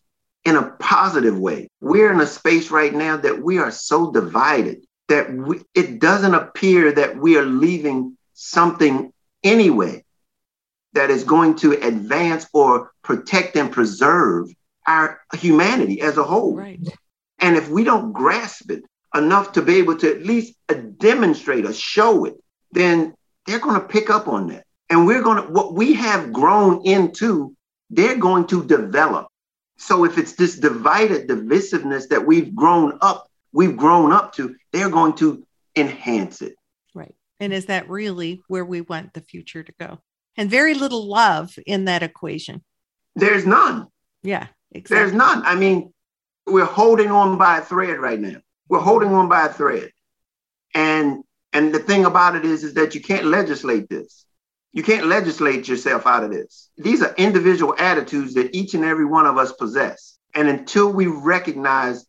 in 0.45 0.57
a 0.57 0.71
positive 0.79 1.39
way. 1.39 1.69
We're 1.81 2.13
in 2.13 2.21
a 2.21 2.27
space 2.27 2.71
right 2.71 2.95
now 2.95 3.17
that 3.17 3.43
we 3.43 3.59
are 3.59 3.73
so 3.73 4.13
divided 4.13 4.85
that 5.09 5.33
we, 5.33 5.61
it 5.75 6.01
doesn't 6.01 6.35
appear 6.35 6.93
that 6.93 7.17
we 7.17 7.37
are 7.37 7.45
leaving 7.45 8.17
something 8.41 9.13
anyway 9.45 10.03
that 10.95 11.11
is 11.11 11.25
going 11.25 11.55
to 11.55 11.73
advance 11.73 12.47
or 12.55 12.91
protect 13.03 13.55
and 13.57 13.71
preserve 13.71 14.49
our 14.87 15.21
humanity 15.35 16.01
as 16.01 16.17
a 16.17 16.25
whole. 16.25 16.57
Right. 16.57 16.81
And 17.39 17.57
if 17.57 17.69
we 17.69 17.85
don't 17.85 18.13
grasp 18.13 18.71
it 18.71 18.83
enough 19.15 19.53
to 19.53 19.63
be 19.63 19.77
able 19.77 19.99
to 19.99 20.11
at 20.11 20.23
least 20.23 20.55
uh, 20.71 20.75
demonstrate 20.99 21.67
or 21.67 21.73
show 21.75 22.25
it, 22.25 22.37
then 22.73 23.15
they're 23.47 23.61
going 23.61 23.81
to 23.81 23.87
pick 23.87 24.09
up 24.09 24.27
on 24.27 24.49
that. 24.49 24.65
And 24.89 25.07
we're 25.07 25.23
going 25.23 25.43
to, 25.43 25.53
what 25.53 25.75
we 25.75 25.93
have 25.95 26.33
grown 26.33 26.85
into, 26.85 27.55
they're 27.91 28.17
going 28.17 28.47
to 28.49 28.65
develop. 28.65 29.29
So 29.77 30.05
if 30.05 30.19
it's 30.19 30.35
this 30.35 30.59
divided 30.59 31.29
divisiveness 31.29 32.09
that 32.09 32.27
we've 32.27 32.55
grown 32.55 32.99
up, 33.01 33.31
we've 33.53 33.77
grown 33.77 34.13
up 34.13 34.33
to, 34.35 34.57
they're 34.73 34.91
going 34.91 35.15
to 35.17 35.47
enhance 35.77 36.43
it. 36.43 36.55
And 37.41 37.53
is 37.53 37.67
that 37.67 37.89
really 37.89 38.43
where 38.49 38.65
we 38.65 38.83
want 38.83 39.15
the 39.15 39.23
future 39.23 39.63
to 39.63 39.73
go? 39.81 39.99
And 40.37 40.51
very 40.51 40.75
little 40.75 41.09
love 41.09 41.59
in 41.67 41.87
that 41.87 42.03
equation. 42.03 42.63
There's 43.17 43.47
none. 43.47 43.89
Yeah, 44.23 44.47
exactly. 44.71 44.97
There's 44.97 45.13
none. 45.13 45.43
I 45.45 45.55
mean, 45.55 45.93
we're 46.47 46.65
holding 46.65 47.11
on 47.11 47.39
by 47.39 47.59
a 47.59 47.63
thread 47.63 47.99
right 47.99 48.21
now. 48.21 48.37
We're 48.69 48.81
holding 48.81 49.13
on 49.13 49.29
by 49.29 49.47
a 49.47 49.53
thread. 49.53 49.91
And 50.75 51.25
and 51.53 51.75
the 51.75 51.81
thing 51.81 52.05
about 52.05 52.37
it 52.37 52.45
is, 52.45 52.63
is 52.63 52.75
that 52.75 52.95
you 52.95 53.01
can't 53.01 53.27
legislate 53.27 53.89
this. 53.89 54.25
You 54.73 54.85
can't 54.85 55.07
legislate 55.07 55.67
yourself 55.67 56.07
out 56.07 56.23
of 56.23 56.31
this. 56.31 56.71
These 56.77 57.03
are 57.03 57.13
individual 57.17 57.75
attitudes 57.77 58.35
that 58.35 58.55
each 58.55 58.75
and 58.75 58.85
every 58.85 59.05
one 59.05 59.27
of 59.27 59.37
us 59.37 59.53
possess. 59.53 60.19
And 60.35 60.47
until 60.49 60.93
we 60.93 61.09
recognize 61.09 62.07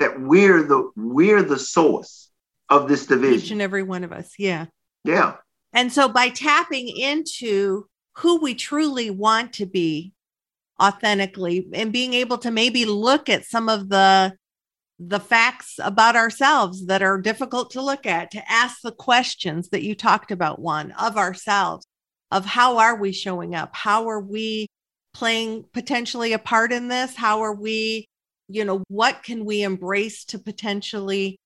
that 0.00 0.20
we're 0.20 0.62
the 0.62 0.90
we're 0.96 1.42
the 1.42 1.58
source 1.58 2.23
of 2.68 2.88
this 2.88 3.06
division. 3.06 3.38
Each 3.38 3.50
and 3.50 3.62
every 3.62 3.82
one 3.82 4.04
of 4.04 4.12
us. 4.12 4.32
Yeah. 4.38 4.66
Yeah. 5.04 5.36
And 5.72 5.92
so 5.92 6.08
by 6.08 6.28
tapping 6.28 6.88
into 6.88 7.86
who 8.18 8.40
we 8.40 8.54
truly 8.54 9.10
want 9.10 9.54
to 9.54 9.66
be 9.66 10.12
authentically 10.80 11.68
and 11.72 11.92
being 11.92 12.14
able 12.14 12.38
to 12.38 12.50
maybe 12.50 12.84
look 12.84 13.28
at 13.28 13.44
some 13.44 13.68
of 13.68 13.88
the 13.88 14.34
the 15.00 15.20
facts 15.20 15.74
about 15.82 16.14
ourselves 16.14 16.86
that 16.86 17.02
are 17.02 17.20
difficult 17.20 17.72
to 17.72 17.82
look 17.82 18.06
at 18.06 18.30
to 18.30 18.50
ask 18.50 18.80
the 18.82 18.92
questions 18.92 19.68
that 19.70 19.82
you 19.82 19.94
talked 19.94 20.30
about 20.30 20.60
Juan 20.60 20.92
of 20.92 21.16
ourselves 21.16 21.84
of 22.30 22.44
how 22.44 22.78
are 22.78 22.96
we 22.96 23.12
showing 23.12 23.54
up 23.54 23.74
how 23.74 24.08
are 24.08 24.20
we 24.20 24.68
playing 25.12 25.64
potentially 25.72 26.32
a 26.32 26.38
part 26.38 26.72
in 26.72 26.88
this 26.88 27.16
how 27.16 27.40
are 27.42 27.54
we 27.54 28.06
you 28.48 28.64
know 28.64 28.84
what 28.88 29.22
can 29.24 29.44
we 29.44 29.62
embrace 29.62 30.24
to 30.24 30.38
potentially 30.38 31.38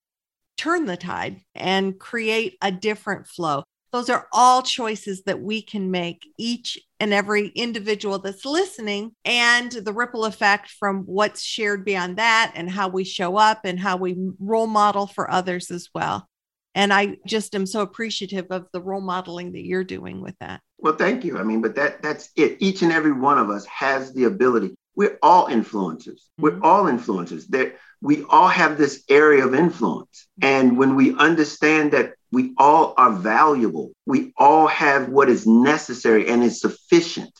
turn 0.59 0.85
the 0.85 0.97
tide 0.97 1.41
and 1.55 1.99
create 1.99 2.59
a 2.61 2.71
different 2.71 3.27
flow 3.27 3.63
those 3.93 4.11
are 4.11 4.29
all 4.33 4.63
choices 4.63 5.23
that 5.25 5.41
we 5.41 5.63
can 5.63 5.91
make, 5.91 6.27
each 6.37 6.79
and 7.01 7.15
every 7.15 7.49
individual 7.49 8.19
that's 8.19 8.45
listening, 8.45 9.13
and 9.25 9.73
the 9.73 9.93
ripple 9.93 10.25
effect 10.27 10.71
from 10.71 11.05
what's 11.05 11.43
shared 11.43 11.85
beyond 11.85 12.19
that, 12.19 12.53
and 12.55 12.71
how 12.71 12.89
we 12.89 13.05
show 13.05 13.37
up 13.37 13.61
and 13.65 13.81
how 13.81 13.97
we 13.97 14.17
role 14.39 14.67
model 14.67 15.07
for 15.07 15.31
others 15.31 15.71
as 15.71 15.89
well. 15.95 16.29
And 16.75 16.93
I 16.93 17.17
just 17.27 17.55
am 17.55 17.67
so 17.67 17.81
appreciative 17.81 18.47
of 18.51 18.67
the 18.73 18.83
role 18.83 19.01
modeling 19.01 19.53
that 19.53 19.65
you're 19.65 19.85
doing 19.85 20.21
with 20.21 20.37
that. 20.41 20.61
Well, 20.77 20.95
thank 20.95 21.25
you. 21.25 21.39
I 21.39 21.43
mean, 21.43 21.63
but 21.63 21.75
that 21.77 22.03
that's 22.03 22.31
it. 22.37 22.59
Each 22.61 22.83
and 22.83 22.93
every 22.93 23.13
one 23.13 23.39
of 23.39 23.49
us 23.51 23.65
has 23.67 24.13
the 24.13 24.25
ability. 24.25 24.75
We're 24.95 25.19
all 25.23 25.49
influencers. 25.49 26.07
Mm-hmm. 26.09 26.43
We're 26.43 26.61
all 26.63 26.85
influencers. 26.85 27.49
That 27.49 27.77
we 28.01 28.25
all 28.25 28.49
have 28.49 28.79
this 28.79 29.05
area 29.09 29.45
of 29.45 29.55
influence. 29.55 30.27
And 30.41 30.79
when 30.79 30.95
we 30.95 31.17
understand 31.17 31.93
that 31.93 32.13
we 32.31 32.55
all 32.59 32.95
are 32.97 33.13
valuable. 33.13 33.93
We 34.07 34.33
all 34.37 34.67
have 34.67 35.09
what 35.09 35.29
is 35.29 35.47
necessary 35.47 36.29
and 36.29 36.43
is 36.43 36.61
sufficient 36.61 37.33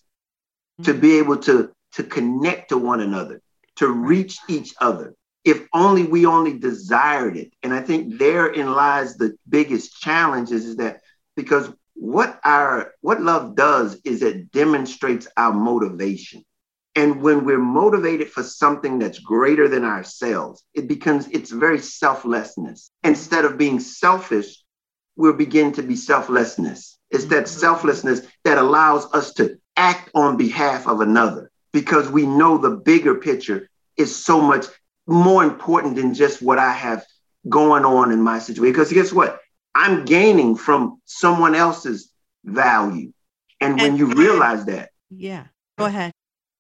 mm-hmm. 0.81 0.85
to 0.85 0.95
be 0.95 1.19
able 1.19 1.39
to, 1.39 1.71
to 1.93 2.03
connect 2.03 2.71
to 2.71 2.79
one 2.79 3.01
another, 3.01 3.41
to 3.77 3.89
reach 3.89 4.39
each 4.49 4.75
other. 4.81 5.15
If 5.45 5.67
only 5.73 6.05
we 6.05 6.27
only 6.27 6.59
desired 6.59 7.37
it. 7.37 7.53
And 7.63 7.73
I 7.73 7.81
think 7.81 8.19
therein 8.19 8.73
lies 8.73 9.17
the 9.17 9.37
biggest 9.49 10.01
challenge 10.01 10.51
is, 10.51 10.65
is 10.67 10.77
that 10.77 11.01
because 11.37 11.71
what 11.95 12.39
our 12.45 12.93
what 13.01 13.23
love 13.23 13.57
does 13.57 14.01
is 14.05 14.23
it 14.23 14.53
demonstrates 14.53 15.27
our 15.37 15.53
motivation. 15.53 16.45
And 16.99 17.23
when 17.23 17.45
we're 17.45 17.61
motivated 17.61 18.29
for 18.29 18.43
something 18.43 18.99
that's 18.99 19.21
greater 19.21 19.69
than 19.69 19.85
ourselves, 19.85 20.65
it 20.75 20.89
becomes 20.89 21.29
it's 21.29 21.53
very 21.53 21.79
selflessness. 21.79 22.91
Instead 23.05 23.45
of 23.45 23.57
being 23.57 23.79
selfish, 23.79 24.65
we'll 25.15 25.35
begin 25.35 25.71
to 25.75 25.83
be 25.85 25.95
selflessness. 25.95 26.99
It's 27.13 27.27
that 27.27 27.45
mm-hmm. 27.45 27.61
selflessness 27.61 28.23
that 28.43 28.59
allows 28.59 29.07
us 29.15 29.33
to 29.35 29.61
act 29.77 30.11
on 30.13 30.37
behalf 30.37 30.89
of 30.89 31.01
another 31.01 31.53
because 31.73 32.11
we 32.11 32.27
know 32.27 32.59
the 32.59 32.71
bigger 32.71 33.15
picture 33.15 33.69
is 33.97 34.13
so 34.17 34.41
much 34.41 34.67
more 35.07 35.45
important 35.45 35.95
than 35.95 36.15
just 36.15 36.43
what 36.43 36.59
I 36.59 36.73
have 36.73 37.07
going 37.49 37.85
on 37.85 38.11
in 38.11 38.21
my 38.21 38.41
situation. 38.41 38.73
Because 38.73 38.93
guess 38.93 39.13
what? 39.13 39.39
I'm 39.73 40.05
gaining 40.05 40.57
from 40.57 41.01
someone 41.05 41.55
else's 41.55 42.11
value. 42.45 43.13
And 43.61 43.77
when 43.77 43.91
and, 43.91 43.99
you 44.01 44.07
realize 44.07 44.65
that. 44.65 44.91
Yeah, 45.11 45.45
go 45.79 45.85
ahead. 45.85 46.13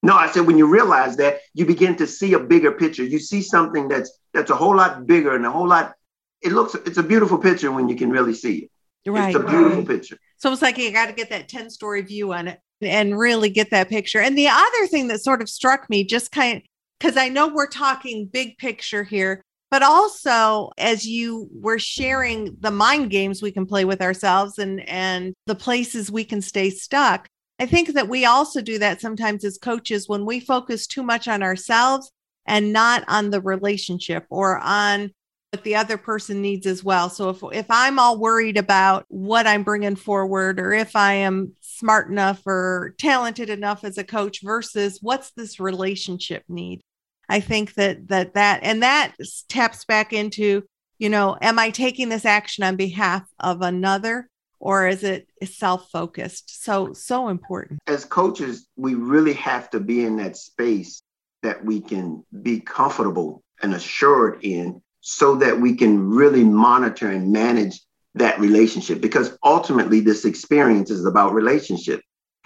No, 0.02 0.14
I 0.14 0.30
said 0.30 0.46
when 0.46 0.58
you 0.58 0.66
realize 0.66 1.16
that, 1.16 1.40
you 1.54 1.66
begin 1.66 1.96
to 1.96 2.06
see 2.06 2.34
a 2.34 2.38
bigger 2.38 2.72
picture. 2.72 3.04
You 3.04 3.18
see 3.18 3.42
something 3.42 3.88
that's 3.88 4.18
that's 4.32 4.50
a 4.50 4.56
whole 4.56 4.76
lot 4.76 5.06
bigger 5.06 5.34
and 5.34 5.44
a 5.44 5.50
whole 5.50 5.66
lot 5.66 5.94
it 6.42 6.52
looks 6.52 6.74
it's 6.74 6.98
a 6.98 7.02
beautiful 7.02 7.38
picture 7.38 7.72
when 7.72 7.88
you 7.88 7.96
can 7.96 8.10
really 8.10 8.34
see 8.34 8.58
it. 8.58 8.70
Right. 9.10 9.34
It's 9.34 9.42
a 9.42 9.46
beautiful 9.46 9.78
right. 9.78 9.86
picture. 9.86 10.18
So 10.36 10.52
it's 10.52 10.62
like 10.62 10.78
you 10.78 10.92
got 10.92 11.06
to 11.06 11.12
get 11.12 11.30
that 11.30 11.48
10 11.48 11.70
story 11.70 12.02
view 12.02 12.32
on 12.32 12.48
it 12.48 12.60
and 12.80 13.18
really 13.18 13.48
get 13.48 13.70
that 13.70 13.88
picture. 13.88 14.20
And 14.20 14.36
the 14.36 14.48
other 14.48 14.86
thing 14.86 15.08
that 15.08 15.20
sort 15.20 15.42
of 15.42 15.48
struck 15.48 15.88
me, 15.88 16.04
just 16.04 16.30
kind 16.30 16.58
of 16.58 16.62
because 16.98 17.16
I 17.16 17.28
know 17.28 17.48
we're 17.48 17.68
talking 17.68 18.26
big 18.26 18.58
picture 18.58 19.04
here, 19.04 19.42
but 19.70 19.82
also 19.82 20.70
as 20.78 21.06
you 21.06 21.48
were 21.52 21.78
sharing 21.78 22.56
the 22.60 22.70
mind 22.70 23.10
games 23.10 23.42
we 23.42 23.52
can 23.52 23.66
play 23.66 23.84
with 23.84 24.02
ourselves 24.02 24.58
and 24.58 24.86
and 24.88 25.34
the 25.46 25.54
places 25.54 26.10
we 26.10 26.24
can 26.24 26.42
stay 26.42 26.70
stuck. 26.70 27.26
I 27.58 27.66
think 27.66 27.94
that 27.94 28.08
we 28.08 28.24
also 28.24 28.60
do 28.60 28.78
that 28.78 29.00
sometimes 29.00 29.44
as 29.44 29.58
coaches 29.58 30.08
when 30.08 30.24
we 30.24 30.40
focus 30.40 30.86
too 30.86 31.02
much 31.02 31.26
on 31.26 31.42
ourselves 31.42 32.10
and 32.46 32.72
not 32.72 33.04
on 33.08 33.30
the 33.30 33.40
relationship 33.40 34.26
or 34.30 34.58
on 34.58 35.10
what 35.50 35.64
the 35.64 35.76
other 35.76 35.96
person 35.96 36.42
needs 36.42 36.66
as 36.66 36.84
well. 36.84 37.08
So 37.08 37.30
if 37.30 37.42
if 37.52 37.66
I'm 37.70 37.98
all 37.98 38.18
worried 38.18 38.58
about 38.58 39.06
what 39.08 39.46
I'm 39.46 39.62
bringing 39.62 39.96
forward 39.96 40.60
or 40.60 40.72
if 40.72 40.94
I 40.94 41.14
am 41.14 41.52
smart 41.60 42.10
enough 42.10 42.46
or 42.46 42.94
talented 42.98 43.48
enough 43.48 43.82
as 43.82 43.98
a 43.98 44.04
coach 44.04 44.40
versus 44.42 44.98
what's 45.00 45.30
this 45.32 45.58
relationship 45.58 46.44
need? 46.48 46.80
I 47.28 47.40
think 47.40 47.74
that 47.74 48.08
that 48.08 48.34
that 48.34 48.60
and 48.62 48.82
that 48.82 49.14
taps 49.48 49.84
back 49.84 50.12
into, 50.12 50.64
you 50.98 51.08
know, 51.08 51.36
am 51.40 51.58
I 51.58 51.70
taking 51.70 52.08
this 52.08 52.24
action 52.24 52.62
on 52.64 52.76
behalf 52.76 53.22
of 53.40 53.62
another 53.62 54.28
or 54.60 54.88
is 54.88 55.04
it 55.04 55.28
self-focused? 55.44 56.62
So 56.62 56.92
so 56.92 57.28
important. 57.28 57.80
As 57.86 58.04
coaches, 58.04 58.66
we 58.76 58.94
really 58.94 59.34
have 59.34 59.70
to 59.70 59.80
be 59.80 60.04
in 60.04 60.16
that 60.16 60.36
space 60.36 61.00
that 61.42 61.64
we 61.64 61.80
can 61.80 62.24
be 62.42 62.60
comfortable 62.60 63.42
and 63.62 63.74
assured 63.74 64.44
in 64.44 64.82
so 65.00 65.36
that 65.36 65.60
we 65.60 65.76
can 65.76 66.08
really 66.08 66.44
monitor 66.44 67.10
and 67.10 67.32
manage 67.32 67.80
that 68.14 68.38
relationship 68.40 69.00
because 69.00 69.38
ultimately 69.44 70.00
this 70.00 70.24
experience 70.24 70.90
is 70.90 71.04
about 71.04 71.32
relationship. 71.32 72.00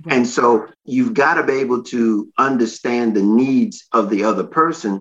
And 0.08 0.26
so 0.26 0.66
you've 0.84 1.14
got 1.14 1.34
to 1.34 1.44
be 1.44 1.54
able 1.54 1.82
to 1.84 2.30
understand 2.38 3.14
the 3.14 3.22
needs 3.22 3.86
of 3.92 4.10
the 4.10 4.24
other 4.24 4.44
person 4.44 5.00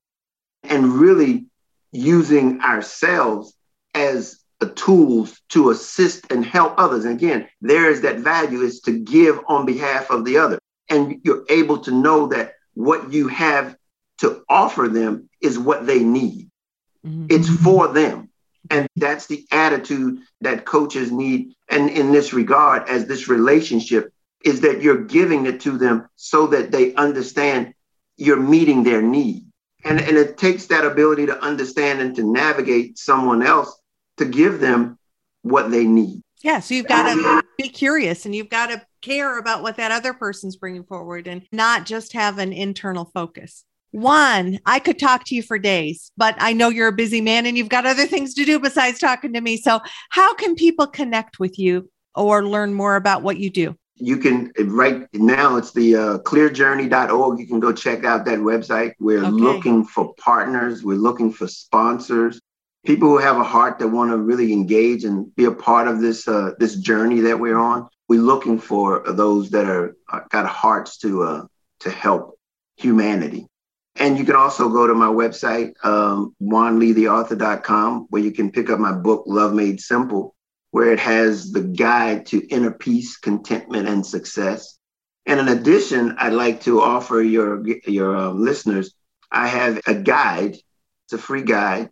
and 0.64 0.94
really 0.94 1.48
using 1.92 2.62
ourselves 2.62 3.54
as 3.94 4.40
tools 4.70 5.42
to 5.50 5.72
assist 5.72 6.32
and 6.32 6.46
help 6.46 6.76
others. 6.78 7.06
And 7.06 7.16
again, 7.16 7.48
there 7.62 7.90
is 7.90 8.02
that 8.02 8.20
value 8.20 8.62
is 8.62 8.82
to 8.82 9.00
give 9.00 9.40
on 9.48 9.66
behalf 9.66 10.10
of 10.10 10.26
the 10.26 10.38
other. 10.38 10.60
And 10.90 11.20
you're 11.24 11.46
able 11.50 11.80
to 11.80 11.92
know 11.92 12.28
that 12.28 12.54
what 12.74 13.12
you 13.12 13.28
have 13.28 13.76
to 14.20 14.44
offer 14.50 14.88
them 14.88 15.30
is 15.42 15.58
what 15.58 15.88
they 15.88 16.04
need. 16.04 16.50
Mm-hmm. 17.06 17.28
It's 17.30 17.50
for 17.50 17.88
them. 17.88 18.30
And 18.70 18.88
that's 18.96 19.26
the 19.26 19.46
attitude 19.52 20.20
that 20.42 20.66
coaches 20.66 21.12
need. 21.12 21.54
And 21.70 21.90
in 21.90 22.12
this 22.12 22.32
regard, 22.34 22.88
as 22.88 23.08
this 23.08 23.28
relationship 23.28 24.14
is 24.44 24.62
that 24.62 24.82
you're 24.82 25.06
giving 25.06 25.46
it 25.46 25.62
to 25.62 25.78
them 25.78 26.08
so 26.16 26.48
that 26.48 26.72
they 26.72 26.94
understand 26.96 27.74
you're 28.18 28.40
meeting 28.40 28.84
their 28.84 29.02
need. 29.02 29.46
And, 29.84 30.00
and 30.00 30.18
it 30.18 30.38
takes 30.38 30.68
that 30.68 30.86
ability 30.86 31.26
to 31.26 31.44
understand 31.44 32.02
and 32.02 32.16
to 32.16 32.24
navigate 32.24 33.00
someone 33.00 33.42
else 33.42 33.81
to 34.18 34.26
give 34.26 34.60
them 34.60 34.98
what 35.42 35.72
they 35.72 35.86
need. 35.86 36.22
Yeah. 36.44 36.60
So 36.60 36.74
you've 36.74 36.88
got 36.88 37.14
to 37.14 37.44
be 37.58 37.70
curious 37.70 38.26
and 38.26 38.34
you've 38.34 38.50
got 38.50 38.68
to 38.68 38.82
care 39.02 39.38
about 39.38 39.62
what 39.62 39.78
that 39.78 39.92
other 39.92 40.14
person's 40.14 40.56
bringing 40.56 40.84
forward 40.84 41.28
and 41.28 41.44
not 41.52 41.86
just 41.86 42.14
have 42.14 42.40
an 42.40 42.54
internal 42.54 43.06
focus. 43.14 43.64
Juan, 43.92 44.60
I 44.66 44.80
could 44.80 44.98
talk 44.98 45.26
to 45.26 45.36
you 45.36 45.44
for 45.44 45.60
days, 45.60 46.12
but 46.16 46.36
I 46.40 46.54
know 46.54 46.70
you're 46.70 46.88
a 46.88 46.94
busy 46.94 47.20
man 47.20 47.46
and 47.46 47.58
you've 47.58 47.70
got 47.70 47.86
other 47.86 48.06
things 48.06 48.34
to 48.36 48.46
do 48.46 48.58
besides 48.58 49.00
talking 49.00 49.34
to 49.34 49.42
me. 49.42 49.58
So, 49.58 49.82
how 50.10 50.34
can 50.34 50.56
people 50.56 50.88
connect 50.88 51.40
with 51.40 51.60
you 51.60 51.90
or 52.16 52.46
learn 52.46 52.74
more 52.74 52.96
about 52.96 53.22
what 53.22 53.38
you 53.38 53.50
do? 53.50 53.76
You 53.96 54.18
can 54.18 54.54
right 54.58 55.08
now 55.14 55.58
it's 55.58 55.74
the 55.74 55.96
uh, 55.96 56.18
clearjourney.org. 56.20 57.40
You 57.40 57.48
can 57.48 57.60
go 57.60 57.74
check 57.74 58.06
out 58.06 58.24
that 58.26 58.40
website. 58.40 58.94
We're 59.00 59.26
okay. 59.26 59.30
looking 59.30 59.84
for 59.84 60.14
partners, 60.16 60.84
we're 60.84 60.98
looking 60.98 61.32
for 61.32 61.48
sponsors, 61.48 62.40
people 62.86 63.10
who 63.10 63.18
have 63.18 63.38
a 63.38 63.44
heart 63.44 63.80
that 63.80 63.88
want 63.88 64.12
to 64.12 64.18
really 64.18 64.54
engage 64.54 65.04
and 65.04 65.34
be 65.36 65.46
a 65.46 65.52
part 65.52 65.88
of 65.88 66.02
this 66.02 66.28
uh, 66.28 66.52
this 66.60 66.76
journey 66.76 67.22
that 67.22 67.40
we're 67.40 67.58
on. 67.58 67.88
We're 68.08 68.22
looking 68.22 68.60
for 68.60 69.04
those 69.08 69.52
that 69.52 69.66
are 69.66 69.96
uh, 70.12 70.22
got 70.30 70.46
hearts 70.48 70.98
to 71.00 71.24
uh, 71.24 71.46
to 71.82 71.90
help 71.90 72.38
humanity. 72.78 73.48
And 73.98 74.18
you 74.18 74.24
can 74.24 74.36
also 74.36 74.70
go 74.70 74.88
to 74.88 74.94
my 74.94 75.08
website, 75.08 75.74
um, 75.84 76.34
juanleetheauthor.com, 76.42 78.08
where 78.10 78.22
you 78.22 78.32
can 78.32 78.52
pick 78.52 78.70
up 78.70 78.80
my 78.80 78.94
book, 78.94 79.24
Love 79.28 79.54
Made 79.54 79.82
Simple, 79.82 80.34
where 80.72 80.94
it 80.94 81.00
has 81.00 81.52
the 81.52 81.62
guide 81.62 82.26
to 82.28 82.40
inner 82.48 82.72
peace, 82.72 83.18
contentment, 83.18 83.90
and 83.90 84.06
success. 84.06 84.78
And 85.26 85.42
in 85.42 85.50
addition, 85.50 86.16
I'd 86.18 86.34
like 86.34 86.62
to 86.62 86.82
offer 86.82 87.22
your, 87.22 87.68
your 87.86 88.16
um, 88.16 88.42
listeners, 88.42 88.94
I 89.30 89.48
have 89.48 89.82
a 89.86 89.94
guide. 89.94 90.56
It's 90.56 91.14
a 91.14 91.18
free 91.18 91.44
guide 91.44 91.90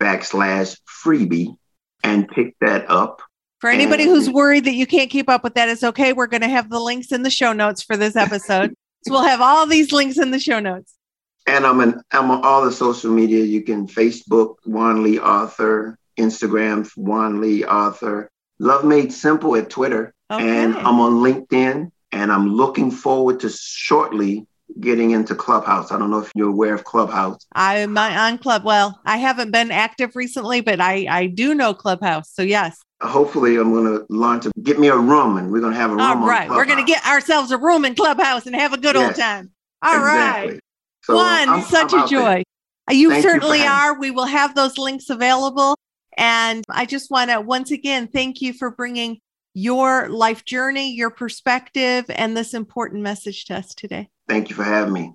backslash 0.00 0.78
freebie 1.04 1.56
and 2.04 2.28
pick 2.28 2.54
that 2.60 2.90
up. 2.90 3.22
For 3.60 3.70
anybody 3.70 4.02
and, 4.02 4.12
who's 4.12 4.28
worried 4.28 4.66
that 4.66 4.74
you 4.74 4.86
can't 4.86 5.08
keep 5.08 5.30
up 5.30 5.42
with 5.42 5.54
that, 5.54 5.70
it's 5.70 5.84
okay. 5.84 6.12
We're 6.12 6.26
going 6.26 6.42
to 6.42 6.48
have 6.48 6.68
the 6.68 6.80
links 6.80 7.12
in 7.12 7.22
the 7.22 7.30
show 7.30 7.54
notes 7.54 7.82
for 7.82 7.96
this 7.96 8.14
episode. 8.14 8.74
so 9.06 9.12
we'll 9.12 9.22
have 9.22 9.40
all 9.40 9.66
these 9.66 9.90
links 9.90 10.18
in 10.18 10.32
the 10.32 10.40
show 10.40 10.60
notes. 10.60 10.92
And 11.46 11.64
I'm 11.64 11.80
an 11.80 12.02
I'm 12.12 12.30
on 12.30 12.44
all 12.44 12.62
the 12.64 12.72
social 12.72 13.10
media. 13.10 13.42
You 13.42 13.62
can 13.62 13.88
Facebook 13.88 14.56
Juan 14.64 15.02
Lee 15.02 15.18
Author, 15.18 15.98
Instagram 16.18 16.88
Juan 16.96 17.40
Lee 17.40 17.64
Author, 17.64 18.30
Love 18.62 18.84
Made 18.84 19.12
Simple 19.12 19.56
at 19.56 19.68
Twitter, 19.68 20.14
okay. 20.30 20.48
and 20.48 20.76
I'm 20.76 21.00
on 21.00 21.14
LinkedIn. 21.14 21.90
And 22.14 22.30
I'm 22.30 22.52
looking 22.52 22.90
forward 22.90 23.40
to 23.40 23.48
shortly 23.48 24.46
getting 24.78 25.12
into 25.12 25.34
Clubhouse. 25.34 25.90
I 25.90 25.98
don't 25.98 26.10
know 26.10 26.18
if 26.18 26.30
you're 26.34 26.50
aware 26.50 26.74
of 26.74 26.84
Clubhouse. 26.84 27.46
I'm 27.52 27.96
on 27.96 28.36
Club. 28.36 28.64
Well, 28.64 29.00
I 29.06 29.16
haven't 29.16 29.50
been 29.50 29.70
active 29.70 30.14
recently, 30.14 30.60
but 30.60 30.78
I 30.78 31.06
I 31.08 31.26
do 31.26 31.54
know 31.54 31.72
Clubhouse. 31.72 32.30
So 32.30 32.42
yes. 32.42 32.78
Hopefully, 33.00 33.56
I'm 33.56 33.72
going 33.72 33.86
to 33.86 34.06
launch. 34.10 34.44
A, 34.44 34.52
get 34.62 34.78
me 34.78 34.88
a 34.88 34.96
room, 34.96 35.38
and 35.38 35.50
we're 35.50 35.60
going 35.60 35.72
to 35.72 35.78
have 35.78 35.90
a 35.90 35.94
room. 35.94 36.02
All 36.02 36.28
right, 36.28 36.50
we're 36.50 36.66
going 36.66 36.84
to 36.84 36.92
get 36.92 37.04
ourselves 37.06 37.50
a 37.50 37.56
room 37.58 37.86
in 37.86 37.94
Clubhouse 37.94 38.46
and 38.46 38.54
have 38.54 38.74
a 38.74 38.78
good 38.78 38.94
yes, 38.94 39.08
old 39.08 39.16
time. 39.16 39.50
All 39.82 39.96
exactly. 39.96 40.52
right, 40.52 40.60
so 41.02 41.14
Juan, 41.14 41.48
I'm, 41.48 41.62
such 41.62 41.94
I'm 41.94 42.04
a 42.04 42.08
joy. 42.08 42.44
There. 42.88 42.96
You 42.96 43.10
thank 43.10 43.22
certainly 43.22 43.60
you 43.60 43.64
are. 43.64 43.98
We 43.98 44.10
will 44.10 44.26
have 44.26 44.54
those 44.54 44.76
links 44.76 45.08
available. 45.08 45.76
And 46.16 46.64
I 46.68 46.86
just 46.86 47.10
want 47.10 47.30
to 47.30 47.40
once 47.40 47.70
again 47.70 48.08
thank 48.08 48.40
you 48.40 48.52
for 48.52 48.70
bringing 48.70 49.20
your 49.54 50.08
life 50.08 50.44
journey, 50.44 50.92
your 50.94 51.10
perspective, 51.10 52.06
and 52.08 52.36
this 52.36 52.54
important 52.54 53.02
message 53.02 53.44
to 53.46 53.56
us 53.56 53.74
today. 53.74 54.08
Thank 54.28 54.50
you 54.50 54.56
for 54.56 54.64
having 54.64 54.92
me. 54.92 55.12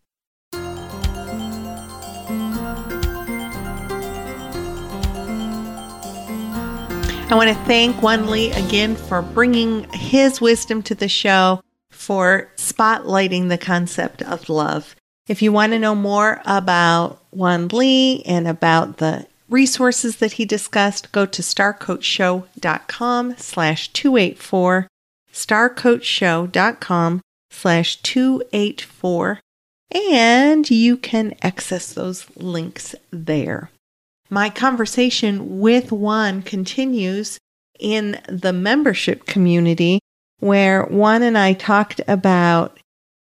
I 7.30 7.36
want 7.36 7.50
to 7.50 7.56
thank 7.66 8.02
Juan 8.02 8.28
Lee 8.28 8.52
again 8.52 8.96
for 8.96 9.22
bringing 9.22 9.84
his 9.92 10.40
wisdom 10.40 10.82
to 10.84 10.96
the 10.96 11.10
show, 11.10 11.62
for 11.90 12.50
spotlighting 12.56 13.50
the 13.50 13.58
concept 13.58 14.22
of 14.22 14.48
love. 14.48 14.96
If 15.28 15.42
you 15.42 15.52
want 15.52 15.74
to 15.74 15.80
know 15.80 15.94
more 15.94 16.42
about 16.46 17.22
Juan 17.32 17.68
Lee 17.68 18.24
and 18.26 18.48
about 18.48 18.98
the 18.98 19.28
resources 19.50 20.18
that 20.18 20.34
he 20.34 20.46
discussed, 20.46 21.12
go 21.12 21.26
to 21.26 21.42
starcoachshow.com 21.42 23.36
slash 23.38 23.94
284, 23.94 24.88
starcoachshow.com 25.34 27.22
slash 27.50 27.96
284, 28.02 29.40
and 29.92 30.70
you 30.70 30.98
can 30.98 31.34
access 31.42 31.94
those 31.94 32.26
links 32.36 32.96
there. 33.12 33.70
My 34.30 34.50
conversation 34.50 35.60
with 35.60 35.92
Juan 35.92 36.42
continues 36.42 37.38
in 37.80 38.20
the 38.28 38.52
membership 38.52 39.26
community 39.26 40.00
where 40.40 40.84
Juan 40.84 41.24
and 41.24 41.38
I 41.38 41.54
talked 41.54 42.02
about 42.08 42.78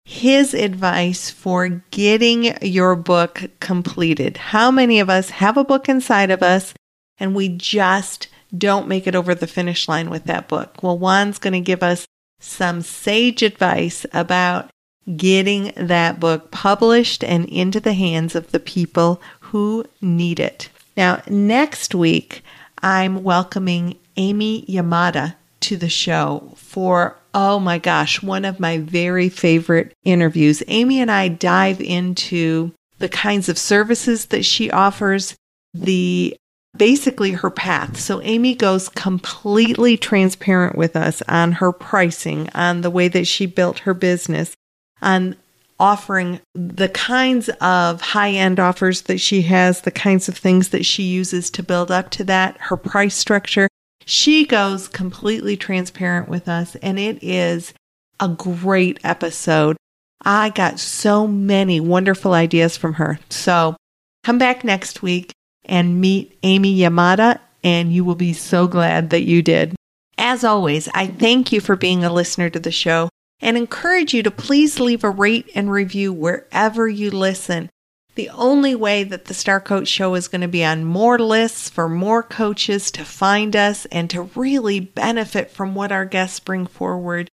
his 0.06 0.54
advice 0.54 1.32
for 1.32 1.68
getting 1.90 2.56
your 2.62 2.96
book 2.96 3.50
completed. 3.60 4.38
How 4.38 4.70
many 4.70 5.00
of 5.00 5.10
us 5.10 5.32
have 5.32 5.58
a 5.58 5.66
book 5.66 5.90
inside 5.90 6.30
of 6.30 6.44
us 6.44 6.76
and 7.18 7.36
we 7.36 7.50
just 7.50 8.28
don't 8.56 8.88
make 8.88 9.08
it 9.08 9.16
over 9.16 9.34
the 9.34 9.48
finish 9.48 9.88
line 9.88 10.12
with 10.12 10.26
that 10.26 10.48
book? 10.48 10.82
Well, 10.84 10.98
Juan's 10.98 11.40
going 11.40 11.54
to 11.54 11.60
give 11.60 11.82
us 11.82 12.06
some 12.40 12.84
sage 12.84 13.42
advice 13.42 14.06
about 14.14 14.70
getting 15.18 15.74
that 15.76 16.20
book 16.20 16.52
published 16.52 17.24
and 17.24 17.46
into 17.50 17.80
the 17.80 17.94
hands 17.94 18.36
of 18.36 18.52
the 18.52 18.60
people 18.60 19.22
who 19.40 19.86
need 20.02 20.40
it. 20.40 20.70
Now, 20.96 21.22
next 21.28 21.96
week, 21.96 22.44
I'm 22.82 23.24
welcoming 23.24 23.98
Amy 24.18 24.66
Yamada 24.68 25.36
to 25.62 25.78
the 25.78 25.90
show 25.90 26.54
for 26.56 27.18
oh 27.36 27.60
my 27.60 27.78
gosh, 27.78 28.24
one 28.24 28.46
of 28.46 28.62
my 28.62 28.78
very 28.80 29.28
favorite 29.28 29.94
interviews. 30.06 30.64
Amy 30.68 31.02
and 31.02 31.12
I 31.12 31.28
dive 31.28 31.82
into 31.82 32.72
the 32.98 33.10
kinds 33.10 33.50
of 33.50 33.58
services 33.58 34.28
that 34.28 34.46
she 34.46 34.72
offers, 34.72 35.36
the 35.74 36.36
basically 36.78 37.34
her 37.34 37.50
path. 37.50 38.00
So 38.00 38.22
Amy 38.22 38.56
goes 38.56 38.88
completely 38.88 39.98
transparent 39.98 40.78
with 40.78 40.96
us 40.96 41.22
on 41.28 41.52
her 41.54 41.74
pricing, 41.74 42.50
on 42.56 42.82
the 42.82 42.90
way 42.90 43.10
that 43.10 43.28
she 43.28 43.46
built 43.46 43.80
her 43.80 43.94
business, 43.94 44.54
on 45.02 45.36
offering 45.78 46.40
the 46.54 46.88
kinds 46.88 47.50
of 47.60 48.00
high 48.00 48.32
end 48.32 48.62
offers 48.62 49.04
that 49.04 49.20
she 49.20 49.42
has, 49.42 49.82
the 49.82 49.92
kinds 49.92 50.30
of 50.30 50.38
things 50.38 50.70
that 50.70 50.86
she 50.86 51.04
uses 51.04 51.50
to 51.50 51.64
build 51.64 51.92
up 51.92 52.10
to 52.12 52.24
that, 52.24 52.56
her 52.60 52.78
price 52.78 53.16
structure. 53.16 53.68
She 54.06 54.46
goes 54.46 54.88
completely 54.88 55.58
transparent 55.58 56.30
with 56.30 56.48
us, 56.48 56.76
and 56.76 57.00
it 57.00 57.24
is 57.24 57.74
a 58.20 58.30
great 58.30 59.00
episode. 59.04 59.78
I 60.24 60.50
got 60.50 60.80
so 60.80 61.28
many 61.28 61.80
wonderful 61.80 62.34
ideas 62.34 62.78
from 62.78 62.94
her. 62.94 63.20
So 63.30 63.76
come 64.24 64.38
back 64.38 64.64
next 64.64 65.02
week 65.02 65.32
and 65.66 66.00
meet 66.00 66.38
Amy 66.44 66.78
Yamada, 66.78 67.40
and 67.64 67.92
you 67.92 68.06
will 68.06 68.16
be 68.16 68.34
so 68.34 68.68
glad 68.68 69.10
that 69.10 69.24
you 69.24 69.42
did. 69.42 69.76
As 70.18 70.44
always, 70.44 70.88
I 70.94 71.08
thank 71.08 71.52
you 71.52 71.60
for 71.60 71.76
being 71.76 72.04
a 72.04 72.14
listener 72.14 72.50
to 72.52 72.60
the 72.60 72.72
show 72.72 73.10
and 73.42 73.58
encourage 73.58 74.14
you 74.14 74.24
to 74.24 74.32
please 74.32 74.80
leave 74.80 75.04
a 75.04 75.10
rate 75.10 75.50
and 75.56 75.72
review 75.72 76.14
wherever 76.14 76.88
you 76.88 77.12
listen. 77.12 77.70
The 78.16 78.30
only 78.30 78.76
way 78.76 79.04
that 79.04 79.26
the 79.26 79.34
Star 79.34 79.60
Coach 79.60 79.90
Show 79.90 80.16
is 80.16 80.30
going 80.30 80.40
to 80.42 80.48
be 80.48 80.64
on 80.64 80.86
more 80.86 81.20
lists 81.20 81.70
for 81.70 81.90
more 81.90 82.24
coaches 82.24 82.90
to 82.92 83.04
find 83.04 83.56
us 83.58 83.86
and 83.88 84.10
to 84.10 84.30
really 84.36 84.80
benefit 84.80 85.52
from 85.52 85.76
what 85.76 85.92
our 85.92 86.06
guests 86.06 86.40
bring 86.40 86.66
forward 86.66 87.30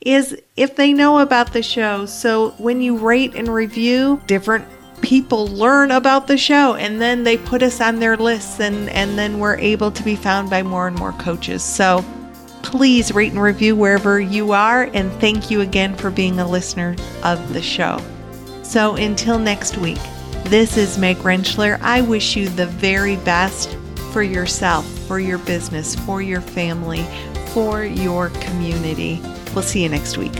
is 0.00 0.36
if 0.56 0.74
they 0.74 0.92
know 0.92 1.20
about 1.20 1.52
the 1.52 1.62
show. 1.62 2.04
So 2.06 2.50
when 2.58 2.82
you 2.82 2.98
rate 2.98 3.36
and 3.36 3.46
review, 3.46 4.20
different 4.26 4.66
people 5.02 5.46
learn 5.46 5.92
about 5.92 6.26
the 6.26 6.36
show 6.36 6.74
and 6.74 7.00
then 7.00 7.22
they 7.22 7.36
put 7.36 7.62
us 7.62 7.80
on 7.80 8.00
their 8.00 8.16
lists 8.16 8.58
and, 8.58 8.88
and 8.90 9.16
then 9.16 9.38
we're 9.38 9.56
able 9.58 9.92
to 9.92 10.02
be 10.02 10.16
found 10.16 10.50
by 10.50 10.64
more 10.64 10.88
and 10.88 10.98
more 10.98 11.12
coaches. 11.12 11.62
So 11.62 12.04
please 12.64 13.14
rate 13.14 13.32
and 13.32 13.40
review 13.40 13.76
wherever 13.76 14.18
you 14.18 14.50
are. 14.50 14.90
And 14.94 15.12
thank 15.20 15.48
you 15.48 15.60
again 15.60 15.94
for 15.94 16.10
being 16.10 16.40
a 16.40 16.48
listener 16.48 16.96
of 17.22 17.52
the 17.52 17.62
show. 17.62 18.00
So 18.64 18.96
until 18.96 19.38
next 19.38 19.78
week. 19.78 20.00
This 20.54 20.76
is 20.76 20.98
Meg 20.98 21.16
Rentschler. 21.16 21.80
I 21.80 22.00
wish 22.00 22.36
you 22.36 22.48
the 22.48 22.66
very 22.66 23.16
best 23.16 23.76
for 24.12 24.22
yourself, 24.22 24.86
for 25.08 25.18
your 25.18 25.38
business, 25.38 25.96
for 25.96 26.22
your 26.22 26.40
family, 26.40 27.02
for 27.48 27.82
your 27.82 28.28
community. 28.28 29.20
We'll 29.52 29.64
see 29.64 29.82
you 29.82 29.88
next 29.88 30.16
week. 30.16 30.30